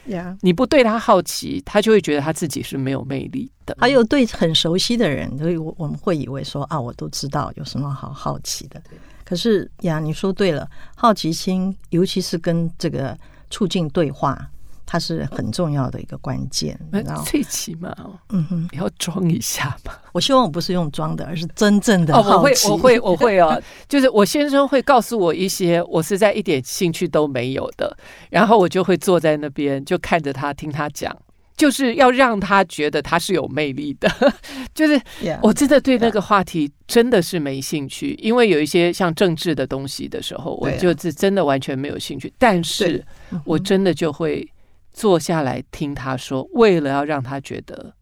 [0.40, 3.76] 你不对他好奇，他就会觉得他自己是没有魅力的。
[3.80, 8.80] 还有对很熟悉的人，所以我我们会以为说啊，我都知道有什么好好奇的。
[9.24, 13.18] 可是呀，你说对了，好奇心，尤其是跟这个
[13.50, 14.50] 促进对话。
[14.86, 17.94] 它是很重要的一个关键，然后最起码，
[18.28, 19.92] 嗯哼，你要装一下嘛。
[20.12, 22.14] 我希望我不是用装的，而是真正的。
[22.14, 23.60] 哦，我会，我会，我会哦。
[23.88, 27.96] 就是我先生会告诉我一些我实在一点兴趣都没有的，
[28.30, 31.16] 然后我就会坐在那边就看着他听他讲，
[31.56, 34.08] 就是要让他觉得他是有魅力的。
[34.74, 35.00] 就是
[35.40, 42.32] 我真的对那个话题真的是没兴趣，因为有一些像政治的东西的时候，我就是真的完全没有兴趣。
[42.38, 43.04] 但是
[43.44, 44.46] 我真的就会。
[44.94, 47.92] 坐下来听他说，为了要让他觉得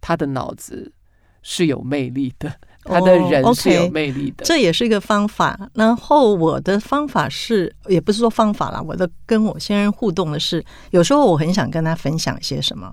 [0.00, 0.92] 他的脑子
[1.40, 5.70] 是有魅力的，他的人是有魅力的，这也是一个方法。
[5.72, 12.92] 然后我的方法是，也不是说方法啦，我的跟我先生互动的是，有时候我很想跟他分享一些什么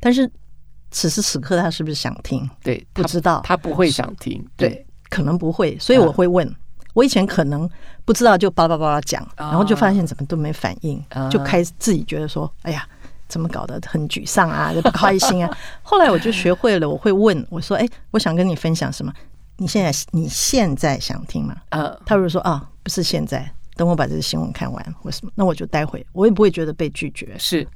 [0.00, 0.28] 但是
[0.90, 2.48] 此时此刻他是不是想听？
[2.62, 6.50] 对，不知道，他不会想听，对，可能不会，所以我会问。
[6.96, 7.68] 我以前可能
[8.06, 12.88] 不知道，就巴拉巴拉讲，然后就发现怎么都没反应，就开始自己觉得说：“哎呀，
[13.28, 19.12] 怎么搞得很沮丧啊，就 不开心啊。”后来我就学会了，我会问我说：“哎，我想跟你分享什么？
[19.58, 27.68] 你现在你现在想听吗？”呃，他如果说：“啊，不是现在，等我把这个新闻看完或什么，那我就待会，我也不会觉得被拒绝。”是，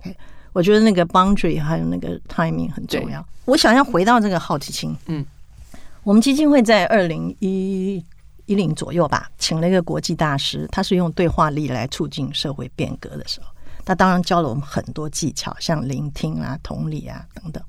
[0.55, 3.23] 我觉得那个 boundary 还有那个 timing 很重要。
[3.45, 5.23] 我想要回到这个好奇心，嗯，
[6.05, 8.03] 我们基金会在二零一。
[8.51, 13.47] 一零左右吧，请了一个国际大师，他是用对话力来促进社会变革的时候，
[13.85, 17.63] 他当然教了我们很多技巧，像聆听啊、同理啊等等。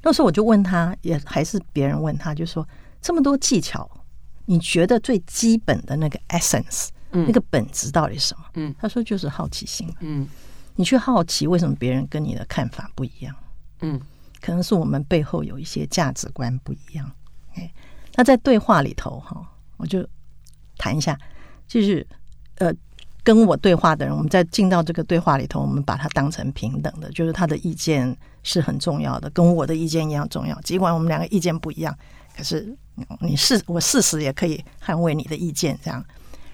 [0.00, 2.66] 那时候我就问他，也还是别人问他，就说
[3.02, 3.86] 这么多技巧，
[4.46, 8.44] 你觉得最基本的那个 essence，嗯，那个本质到底是什么？
[8.54, 9.86] 嗯，他说就是好奇心。
[10.00, 10.26] 嗯，
[10.76, 13.36] 你去好奇为什么别人跟你的看法不一样？
[13.82, 14.00] 嗯，
[14.40, 17.12] 可能是我们背后有一些价值观不一样。
[17.56, 17.70] 哎，
[18.14, 20.08] 那在对话里头哈，我就。
[20.78, 21.18] 谈一下，
[21.66, 22.06] 就是
[22.56, 22.72] 呃，
[23.22, 30.60] 跟我对话的人，我们在进到这个对话里头，我们把它当成平等的，就是他的意见是很重要的，跟我的意见一样重要。
[30.62, 31.96] 尽管我们两个意见不一样，
[32.36, 32.76] 可是
[33.20, 36.04] 你事我事实也可以捍卫你的意见，这样。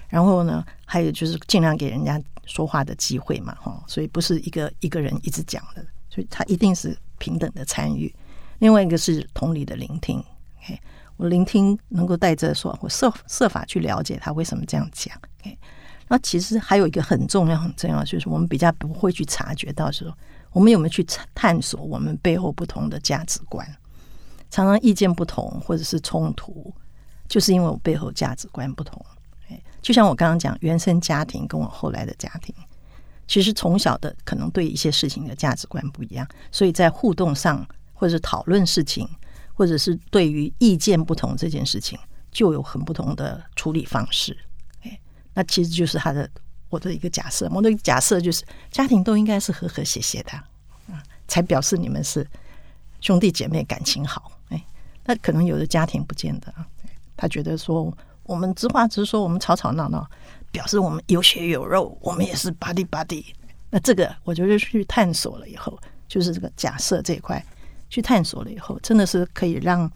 [0.07, 3.83] 然后呢，还有就是尽量给人家说话的机会嘛，哈。
[3.87, 8.13] 所以不是一个一个人一直讲的，所以他一定是平等的参与。
[8.59, 10.17] 另外一个是同理的聆听
[10.61, 10.79] ，OK，
[11.19, 15.59] 我聆听能够带着说，我设设法去了解他为什么这样讲，OK。
[16.07, 20.17] 那其实还有一个很重要、很重要，就是我们比较不会去察觉到说，
[20.53, 21.05] 我们有没有去
[21.35, 23.67] 探索我们背后不同的价值观。
[24.49, 26.73] 常常意见不同或者是冲突，
[27.27, 29.05] 就是因为我背后价值观不同。
[29.81, 32.55] 就像我刚刚讲，原生家庭跟我后来的家庭，
[33.27, 39.05] 其实从小的可能对一些事情的价值观不一样，所以在互动上或者是讨论事情，
[39.59, 41.99] 或者是对于意见不同这件事情，
[42.31, 44.37] 就有很不同的处理方式。
[44.83, 44.97] 哎，
[45.33, 46.29] 那其实就是他的
[46.69, 50.31] 我的一个假设，我的假设就是家庭都应该是和和谐谐的，
[50.87, 52.25] 啊，才表示你们是
[53.01, 54.31] 兄弟姐妹感情好。
[54.47, 54.65] 哎，
[55.03, 56.65] 那可能有的家庭不见得啊，
[57.17, 57.93] 他觉得说。
[58.23, 60.07] 我们直话直说，我们吵吵闹闹，
[60.51, 63.25] 表示我们有血有肉，我们也是 body body。
[63.71, 65.75] 那这个我觉得去探索了以后，
[66.07, 67.43] 就是这个假设这一块
[67.89, 69.89] 去探索了以后，真的是可以让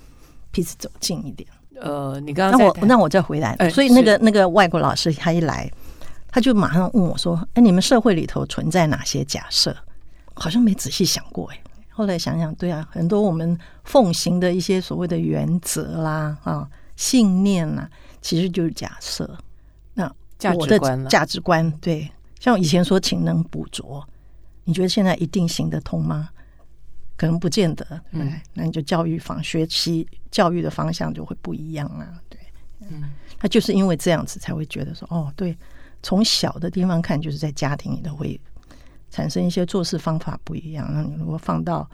[0.51, 1.47] 彼此走近一点。
[1.81, 5.69] 呃，你刚刚那我那我再回来，欸、所以那个那个外国老师他一来，
[6.29, 9.75] 他就马上问我说：“哎，你们社会里头存在哪些假设？”
[10.33, 11.59] 好像没仔细想过哎。
[11.89, 16.67] 后来想想，对啊，很多我们奉行的一些所谓的原则啦啊。
[16.95, 17.89] 信念呐、啊，
[18.21, 19.37] 其实就是假设。
[19.95, 20.77] 那我的
[21.07, 24.05] 价值观，对，像我以前说勤能补拙，
[24.65, 26.29] 你觉得现在一定行得通吗？
[27.15, 28.01] 可能不见得。
[28.11, 32.19] 嗯，那你就教育方学习教育的方向就会不一样啊。
[32.29, 32.39] 对，
[32.89, 35.57] 嗯，他就是因为这样子才会觉得说，哦，对，
[36.01, 38.39] 从小的地方看，就是在家庭里头会
[39.09, 40.89] 产生一些做事方法不一样。
[40.91, 41.89] 那你如果放到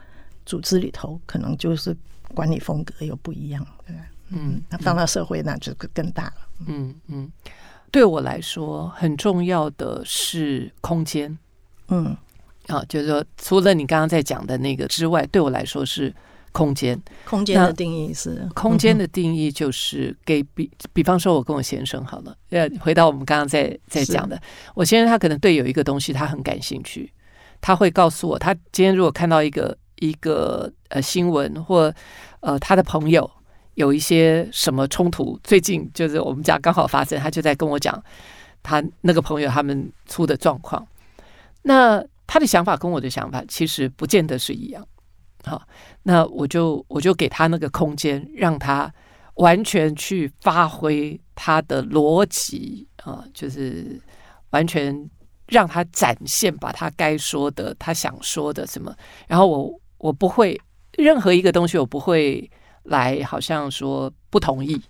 [0.46, 1.96] 组织里头，可能就是
[2.34, 3.94] 管理风格又不一样，对。
[4.32, 6.34] 嗯，那放到社会那就更大了。
[6.68, 7.28] 嗯嗯，
[7.90, 11.36] 对我来说很重要的是空间。
[11.88, 12.16] 嗯，
[12.70, 16.14] 啊，就是说，除了你刚刚在讲的那个之外，对我来说是
[16.52, 17.00] 空间。
[17.24, 18.48] 空间的定义是？
[18.54, 24.40] 空间的定义就是给比，比方说，我跟我先生好了，呃，回到我们刚刚在在讲的，
[24.74, 27.12] 我先生他可能对有一个东西他很感兴趣，
[27.60, 31.92] 他会告诉我，他今天如果看到一个一个呃新闻或
[32.40, 33.30] 呃他的朋友。
[33.74, 35.38] 有一些什么冲突？
[35.42, 38.02] 最近就是我们家刚好发生，他就在跟我讲
[38.62, 40.86] 他那个朋友他们出的状况。
[41.62, 44.86] 那他的想法跟我的想法其实不见得是一样。
[45.42, 45.60] 好，
[46.04, 48.92] 那我就我就给他那个空间，让他
[49.34, 54.00] 完全去发挥他的逻辑啊，就是
[54.50, 55.10] 完全
[55.48, 58.94] 让他展现，把他该说的、他想说的什么。
[59.26, 60.56] 然后我我不会
[60.96, 62.48] 任何一个东西，我不会。
[62.84, 64.80] 来，好像说不同意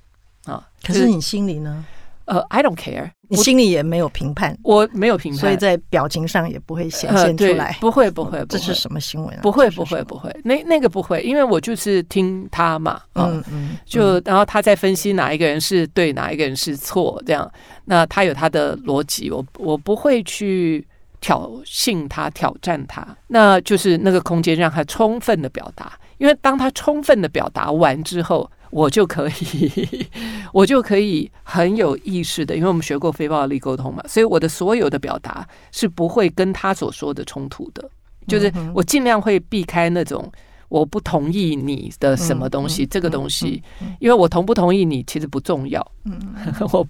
[0.44, 1.84] 啊，可是你心里呢？
[2.30, 7.76] 呃，I don't care，你心里也没有评判，我没有评判，所以在表情上也不会显现出来。
[7.80, 9.40] 不会，不会，这是什么新闻啊？
[9.42, 17.52] 不会，不会，不会，那那个不会，因为我就是听他嘛，嗯嗯，就然后他在分析哪一个人是对，哪一个人是错，这样，
[17.86, 20.86] 那他有他的逻辑，我我不会去
[21.20, 25.98] 挑衅他、挑战他，那就是那个空间让他充分的表达。
[26.18, 30.06] 因为当他充分的表达完之后，我就可以，
[30.54, 37.90] 我就可以很有意识的，因为我们学过非暴力沟通嘛，所以我的所有的表达是不会跟他所说的冲突的，
[38.28, 40.30] 就是我尽量会避开那种
[40.68, 43.62] 我不同意你的什么东西，这个东西，
[43.98, 45.84] 因为我同不同意你其实不重要，
[46.72, 46.86] 我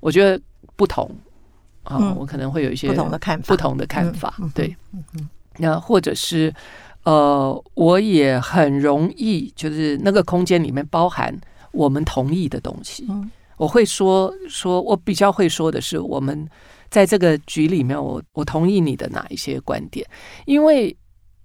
[0.00, 0.40] 我觉得
[0.76, 1.10] 不同
[1.82, 4.76] 啊，我可能会有一些不同的看法，不同的看法，对，
[5.58, 6.54] 那或者是。
[7.04, 11.34] 呃，我也很容易，就是那个空间里面包含
[11.72, 13.06] 我们同意的东西。
[13.56, 16.48] 我会说说，我比较会说的是，我们
[16.90, 20.06] 在这个局里面，我我同意你的哪一些观点，
[20.46, 20.96] 因为。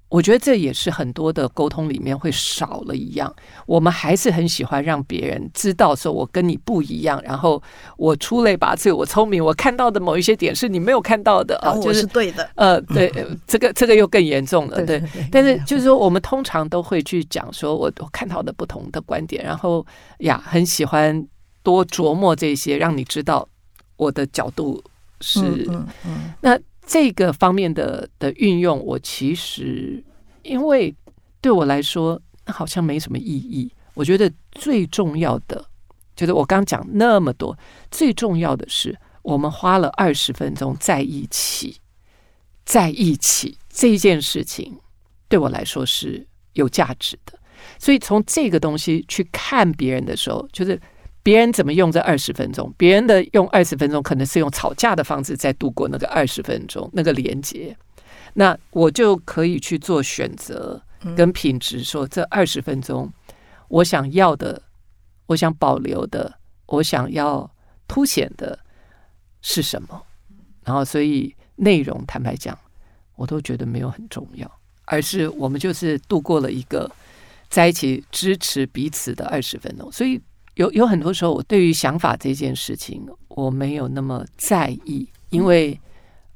[0.10, 3.32] 我觉得这也是很多的沟通里面会少了一样，
[3.68, 7.62] 我们还是很喜欢让别人知道说我跟你不一样，然后
[7.96, 11.56] 我出类拔萃，我聪明，我看到的某一些点是你没有看到的。
[11.60, 13.14] 啊，就是对的，呃，对，
[13.46, 19.86] 这个这个又更严重了，对，但是就是说，我们通常都会去讲说我我看到的不同的观点，然后
[20.20, 21.24] 呀，很喜欢
[21.62, 23.48] 多琢磨这些，让你知道
[23.96, 24.84] 我的角度
[25.22, 26.34] 是嗯嗯。
[26.42, 26.60] 那。
[26.90, 30.04] 这个方面的的运用，我其实
[30.42, 30.92] 因为
[31.40, 33.72] 对我来说好像没什么意义。
[33.94, 35.64] 我觉得最重要的
[36.16, 37.56] 就是我刚讲那么多，
[37.92, 41.78] 最重要的是我们花了二十分钟在一起，
[42.66, 44.80] 在一起这件事情
[45.28, 47.38] 对我来说是有价值的。
[47.78, 50.82] 所以从这个东西去看别人的时候，就是。
[51.30, 52.74] 别人怎么用这二十分钟？
[52.76, 57.78] 别人的用二十分钟可能是用吵架的方式在度过那个二十分钟那个连接。
[58.34, 60.82] 那我就可以去做选择
[61.16, 63.08] 跟品质，说这二十分钟
[63.68, 64.60] 我想要的，
[65.28, 66.34] 我想保留的，
[66.66, 67.48] 我想要
[67.88, 68.58] 凸显的
[69.44, 70.02] 是什么？
[70.64, 72.58] 然后，所以内容坦白讲，
[73.16, 74.52] 我都觉得没有很重要，
[74.86, 76.90] 而是我们就是度过了一个
[77.50, 79.92] 在一起支持彼此的二十分钟。
[79.92, 80.20] 所以
[80.60, 85.80] 有有很多时候，我对于想法这件事情，我没有那么在意，因为。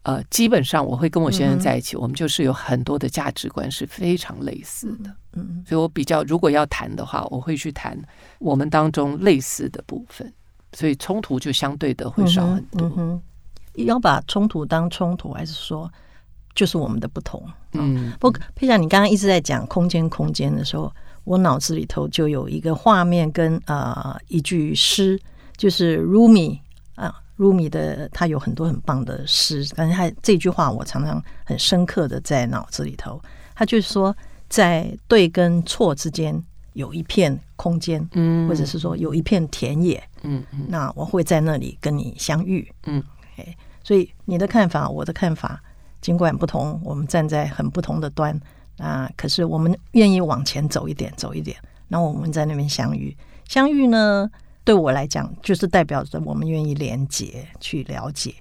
[0.06, 5.10] 呃，基本上我会跟我先生在一起，嗯、我们就是有很多的价值观是非常类似的。
[5.32, 7.98] 嗯，嗯，所以我比较如果要谈的话，我会去谈
[8.40, 10.30] 我们当中类似的部分，
[10.74, 12.82] 所以冲突就相对的会少很多。
[12.82, 13.22] 嗯嗯、
[13.86, 15.90] 要把冲突当冲突，还是说
[16.54, 17.42] 就是我们的不同？
[17.72, 20.94] 嗯，不过佩霞，你刚刚一直在讲空间，空间的时候，
[21.24, 25.20] 我脑子里头就有一个画面跟呃一句诗，
[25.58, 26.60] 就是 Rumi
[26.96, 27.14] 啊。
[27.36, 33.20] Rumi 的他有很多很棒的诗，但是他这句话我常常很深刻的在脑子里头。
[33.56, 34.16] 他就是说，
[34.48, 36.42] 在对跟错之间
[36.74, 43.04] 有一片空间，嗯，或者是说有一片田野，嗯嗯，那我会在那里跟你相遇，嗯
[43.84, 45.60] 所以你的看法，我的看法，
[46.02, 48.40] 尽管不同，我们站在很不同的端
[48.78, 51.58] 啊，可是我们愿意往前走一点，走一点，
[51.88, 53.16] 那我们在那边相遇，
[53.48, 54.30] 相遇呢？
[54.66, 58.34] 对我来讲，就是代表着我们愿意连接去了解。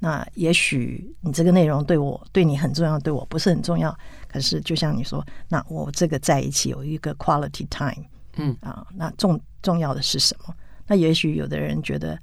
[0.00, 3.96] 那也许你这个内容对我对你很重要，对我不是很重要。
[4.26, 8.04] 可是就像你说，那我这个在一起有一个 quality time，
[8.36, 10.54] 嗯啊，那重重要的是什么？
[10.86, 12.18] 那也许有的人觉得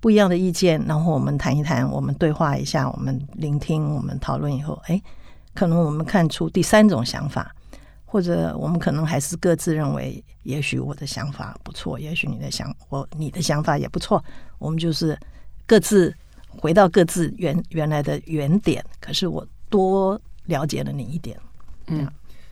[0.00, 5.00] 不一样的意见，然后我们谈一谈，我们对话一下，我们聆听，我们讨论以后，哎，
[5.54, 7.54] 可能我们看出第三种想法。
[8.12, 14.20] 或者我们可能还是各自认为，也许我的想法不错，也许你的想我你的想法也不错，
[14.58, 15.16] 我们就是
[15.64, 16.12] 各自
[16.48, 18.84] 回到各自原原来的原点。
[19.00, 21.38] 可是我多了解了你一点，
[21.86, 22.04] 嗯，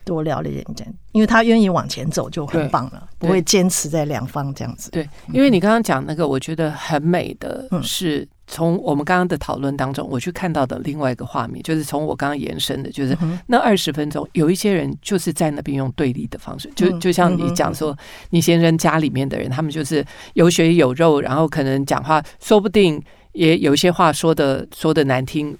[0.05, 4.89] 多了解一点，因为他愿意往前走就很棒了，不会坚持在两方这样子。
[4.91, 8.25] 对，因为你刚刚讲那个，我觉得很美的是。
[8.49, 17.95] 从我们刚刚的讨论当中，我去看到的另外一个画面，就是从我刚刚延伸的，就是那二十分钟，有一些人就是在那边用对立的方式，就就像你讲说，
[18.31, 23.01] 你先生家里面的人，他们就是有血有肉，然后可能讲话，说不定。
[23.33, 25.55] 也有一些话说的说的难听，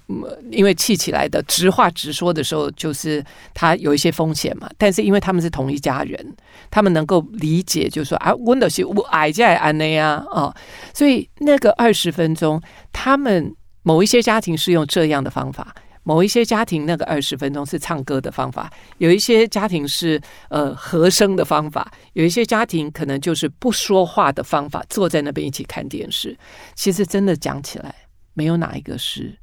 [0.50, 4.68] 因为气起来的直话直说的时候，就是他有一些风险嘛。
[4.76, 6.34] 但是因为他们是同一家人，
[6.70, 10.54] 他们能够理解，就是说啊，温的是我矮在安内呀啊，
[10.92, 12.60] 所以那个二十分钟，
[12.92, 15.74] 他们某一些家庭是用这样的方法。
[16.02, 26.36] 某一些家庭那个二十分钟是唱歌的方法，有一些家庭是呃和声的方法，有一些家庭可能就是不说话的方法，坐在那边一起看电视。
[26.74, 27.94] 其实真的讲起来，
[28.34, 29.38] 没有哪一个是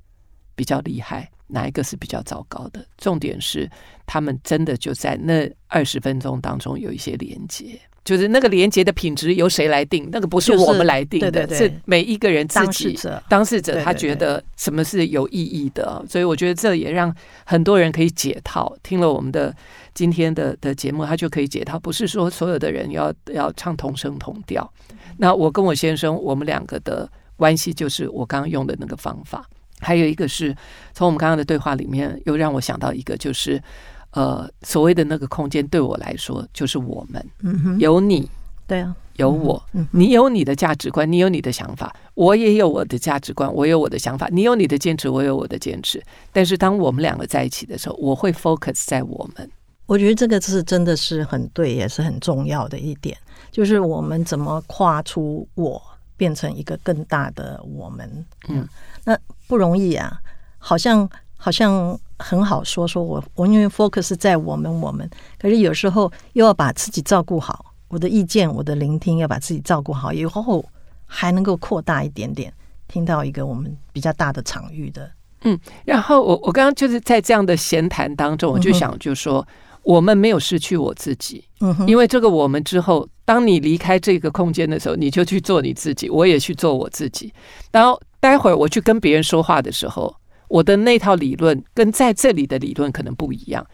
[0.55, 2.85] 比较厉害，哪一个是比较糟糕的。
[2.97, 3.69] 重点是
[4.05, 7.79] 他们真的就在那二十分钟当中有一些连接。
[8.07, 10.07] 就是那个连接的品质由谁来定？
[10.13, 17.13] 那个不是我们来定的，对对对，是每一个人自己当事者，当事者他觉得什么是有意义的，所以我觉得这也让
[17.45, 18.73] 很多人可以解套。
[18.81, 19.53] 听了我们的
[19.93, 21.77] 今天的的节目，他就可以解套。
[21.77, 24.71] 不是说所有的人要要唱同声同调。
[25.17, 29.45] 那我跟我先生，我们两个的关系就是我刚刚用的那个方法。
[29.81, 30.55] 还有一个是
[30.93, 33.61] 从我们刚刚的对话里面，又让我想到一个，就是。
[34.17, 38.27] 呃，所谓的那个空间对我来说就是我们，嗯哼，有你，
[38.65, 46.03] 对啊，有我，嗯，你有你的价值观，你有你的想法，我也有我的价值观，我有我的想法，你有你的坚持，我有我的坚持。
[46.33, 49.51] 但是当我们两个在一起的时候，我会 focus 在我们。
[49.85, 53.15] 我觉得这个是真的是很对，也是很重要的一点，
[53.51, 55.79] 就是我们怎么跨出我，
[56.17, 58.25] 变成一个更大的我们。
[58.49, 58.67] 嗯，
[59.05, 59.15] 那
[59.45, 60.19] 不容易啊，
[60.57, 61.07] 好像。
[61.37, 65.09] 好像很好说，说我我因为 focus 在我们我们，
[65.39, 70.65] 可是有时候又要把自己照顾好，我的意见，我的聆听要把自己照顾好，以后
[71.05, 72.51] 还能够扩大一点点，
[72.87, 75.09] 听到一个我们比较大的场域的。
[75.43, 81.45] 嗯，然后我我刚刚就是在这样的闲谈当中，我就想就说，嗯、我们没有失去我自己，
[81.85, 87.31] 因为这个我们之后，当你离开这个空间的时候，你就去做你自己，我也去做我自己，
[87.71, 90.13] 然后待会儿我去跟别人说话的时候。
[90.47, 93.65] 我的那套理论跟在这里的理论可能不一样。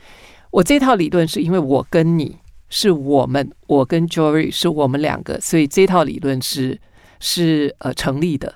[0.51, 2.37] 我这套理论是因为我跟你
[2.69, 6.79] 是我们，我跟 Jory 是我们两个，所以这套理论是
[7.19, 8.53] 是呃成立的。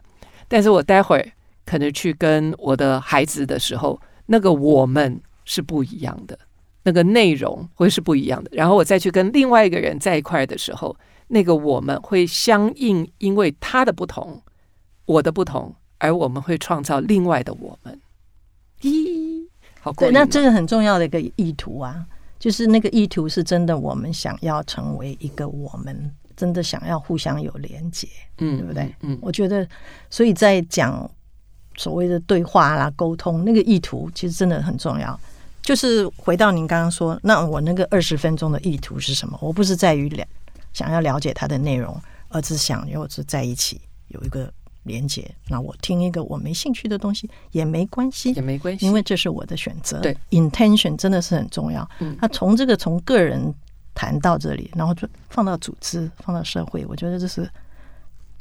[0.48, 1.28] 但是我待会儿
[1.66, 6.38] 可能去跟我的孩子的时候，那个我们是不一样的，
[6.84, 8.50] 那个内容会是不一样的。
[8.54, 10.96] 然后我再去跟另外一个人在一块的时候，
[11.28, 14.42] 那个我们会相应，因为他的不同，
[15.06, 18.00] 我的不同，而我们会创造另外的我们。
[18.82, 19.46] 咦，
[19.82, 20.08] 好过。
[20.08, 22.06] 对，那这个很重要的一个意图啊，
[22.40, 28.08] 就是那个意图是真的，我们想要成为一个我们，真的想要互相有连接，
[28.38, 28.84] 嗯，对不对？
[29.02, 29.68] 嗯，嗯，我觉得，
[30.10, 31.10] 所以在讲
[31.76, 35.20] 所谓的对话啦、沟通，那个意图其实真的很重要。
[35.62, 39.38] 就是回到您刚刚说，那我那个二十分钟的意图是什么？
[39.42, 40.26] 我不是在于了
[40.72, 42.00] 想要了解它的内容，
[42.30, 44.50] 而是想要是在一起有一个
[44.88, 45.30] 连接。
[45.50, 50.00] 那我听一个我没兴趣的东西也没关系，也没关系，因为这是我的选择。
[50.00, 51.88] 对，intention 真的是很重要。
[52.00, 53.54] 嗯，那从这个从个人
[53.94, 57.48] 谈到这里，然后就放到组织，放到社会，我觉得这是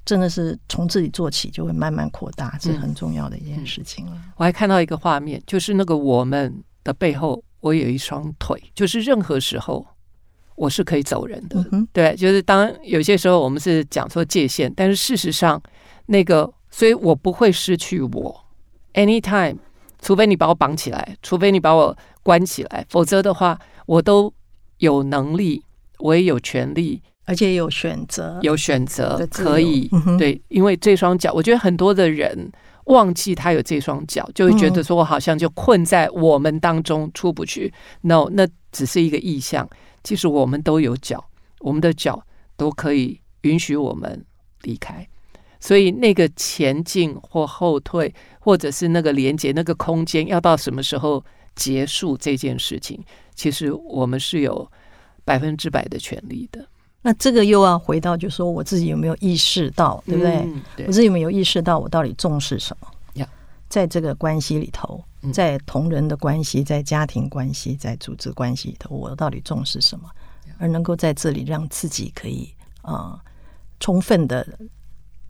[0.05, 4.13] 真的是从自己做起，就会慢慢扩大，是很重要的一件事情了。
[4.15, 6.63] 嗯，我还看到一个画面，就是那个我们。
[6.87, 9.85] 的背后，我有一双腿，就是任何时候
[10.55, 11.61] 我是可以走人的。
[11.73, 15.61] 嗯、对，就是当有些时候我们是讲说界限，但是事实上，
[16.07, 18.45] 那个，所以我不会失去我。
[18.95, 19.59] Anytime，
[20.01, 24.33] 除非你把我绑起来，除非你把我关起来，否则的话，我都
[24.79, 25.63] 有能力，
[25.99, 32.51] 我也有权利，而且有选择，有选择可以、嗯、对，因为这双脚，我觉得很多的人。
[32.87, 37.67] 忘记他有这双脚，就会觉得说我好像就困在我们当中出不去。
[38.03, 39.69] 嗯、No，那只是一个意象。
[40.05, 41.25] 其实我们都有脚，
[41.59, 42.23] 我们的脚
[42.57, 44.25] 都可以允许我们
[44.63, 45.05] 离开。
[45.61, 53.03] 所以那个前进或后退，或者是那个连接，那个空间要到什么时候结束这件事情，
[53.35, 54.71] 其实我们是有
[55.25, 56.67] 百分之百的权利的。
[57.03, 60.37] 那这个又要回到，就是说我自己有没有意识到，对不对？
[60.39, 62.89] 嗯、对，我自己有没有意识到我到底重视什么？
[63.15, 63.29] 呀，
[63.69, 65.03] 在这个关系里头，
[65.33, 70.11] 在同人的关系，在家庭关系，在组织关系里头，我到底重视什么？
[70.59, 72.53] 而能够在这里让自己可以
[72.83, 73.21] 啊、呃，
[73.79, 74.47] 充分的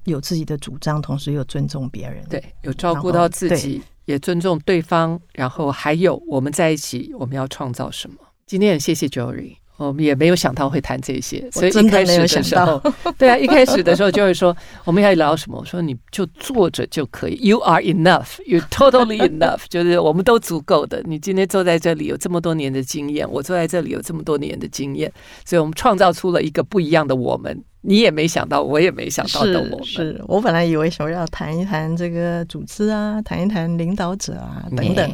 [0.07, 8.17] 有自己的主张，同时又尊重别人，对，有照顾到自己，也尊重对方，然后还有我们在一起，我们要创造什么？
[8.47, 9.57] 今天很谢谢 Jory。
[9.77, 12.83] 我们也没有想到会谈这些，所以一开始的时候，
[13.19, 15.59] 对啊，一开始的时候就会说我们要聊什么？
[15.59, 21.03] 我说你就坐着就可以，You are enough, you totally enough， 就是我们都足够的。
[21.05, 25.13] 你今天坐在这里有这么多年的经验，我坐在这里有这么多年的经验，
[25.45, 27.63] 所以我们创造出了一个不一样的我们。
[27.89, 29.85] 你也没想到，我也没想到的我们。
[29.85, 35.09] 是，是我本来以为说要谈一谈这个组织啊，谈一谈领导者啊等等。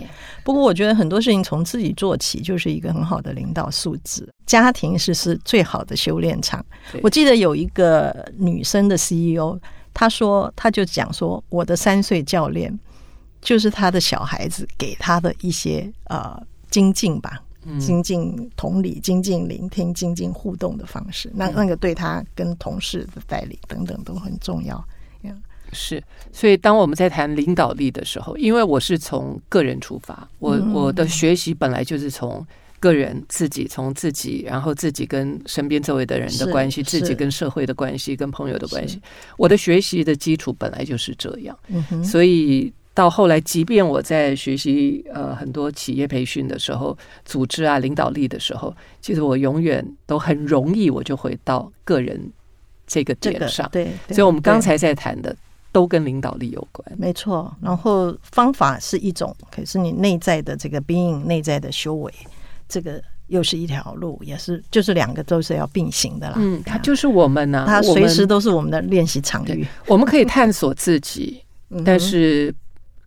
[0.44, 4.28] 不过我觉得很多事情从自己做起，就是一个很好的领导素质。
[4.46, 6.64] 家庭是是最好的修炼场。
[7.02, 9.58] 我记得有一个女生的 CEO，
[9.94, 12.78] 她说，她就讲说，我的三岁教练
[13.40, 16.40] 就是她的小孩子给她的一些呃
[16.70, 17.42] 精进吧。
[17.78, 24.84] 精进同理、精进聆听、精进互动的方式，那那个对他跟同事的带领等等都很重要。
[25.72, 26.02] 是，
[26.32, 32.46] 所以当我们在谈领导力的时候，因为我是从个人出发，我我的学习本来就是从
[32.78, 39.00] 个人自己，从自己，然后自己跟身边周围的人的关系，自己跟社会的关系，跟朋友的关系，
[39.36, 41.58] 我的学习的基础本来就是这样。
[42.04, 42.72] 所以。
[42.94, 46.94] 到后来，即便我在学习呃很多企业培训的时候，
[47.24, 52.30] 组织啊领导力的时候，其实我永远都很容易我就会到个人
[52.86, 53.66] 这个点上。
[53.72, 55.34] 这个、对，所以我们刚才在谈的
[55.72, 56.86] 都跟领导力有关。
[56.96, 62.12] 没错，然后方法是一种，可是你内在的这个 being 内在的修为，
[62.68, 66.34] 这个又是一条路，也是就是两个都是要并行的啦。
[66.36, 69.66] 嗯，它就是我们呢、啊，它随时都是我们的练习场域。
[69.86, 71.42] 我们可以探索自己，
[71.84, 72.54] 但是。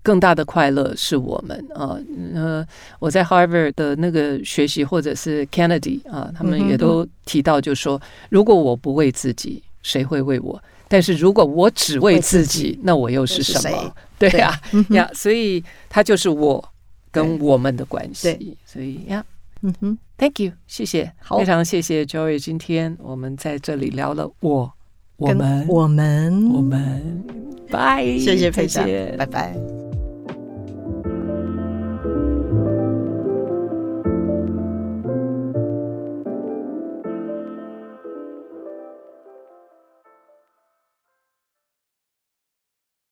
[0.06, 1.98] 更大的快乐是我们啊，
[2.36, 2.64] 呃，
[3.00, 8.00] 我在 Harvard 的那个学习，或者是 Kennedy 啊，他们也都提到，就是说，
[8.30, 10.62] 如果我不为自己，谁会为我？
[10.88, 13.96] 但是如果我只为自己，那我又是什么？
[14.18, 14.60] 对呀
[14.90, 16.64] 呀，所以他就是我
[17.12, 18.56] 跟我们的关系。
[18.66, 19.24] 所以呀，
[19.62, 24.72] 嗯哼，Thank you，谢谢，非常谢谢 Joy，今天我们在这里聊了我、
[25.18, 27.24] 我们、我们、我们，
[27.70, 29.85] 拜，谢谢佩姐，拜拜。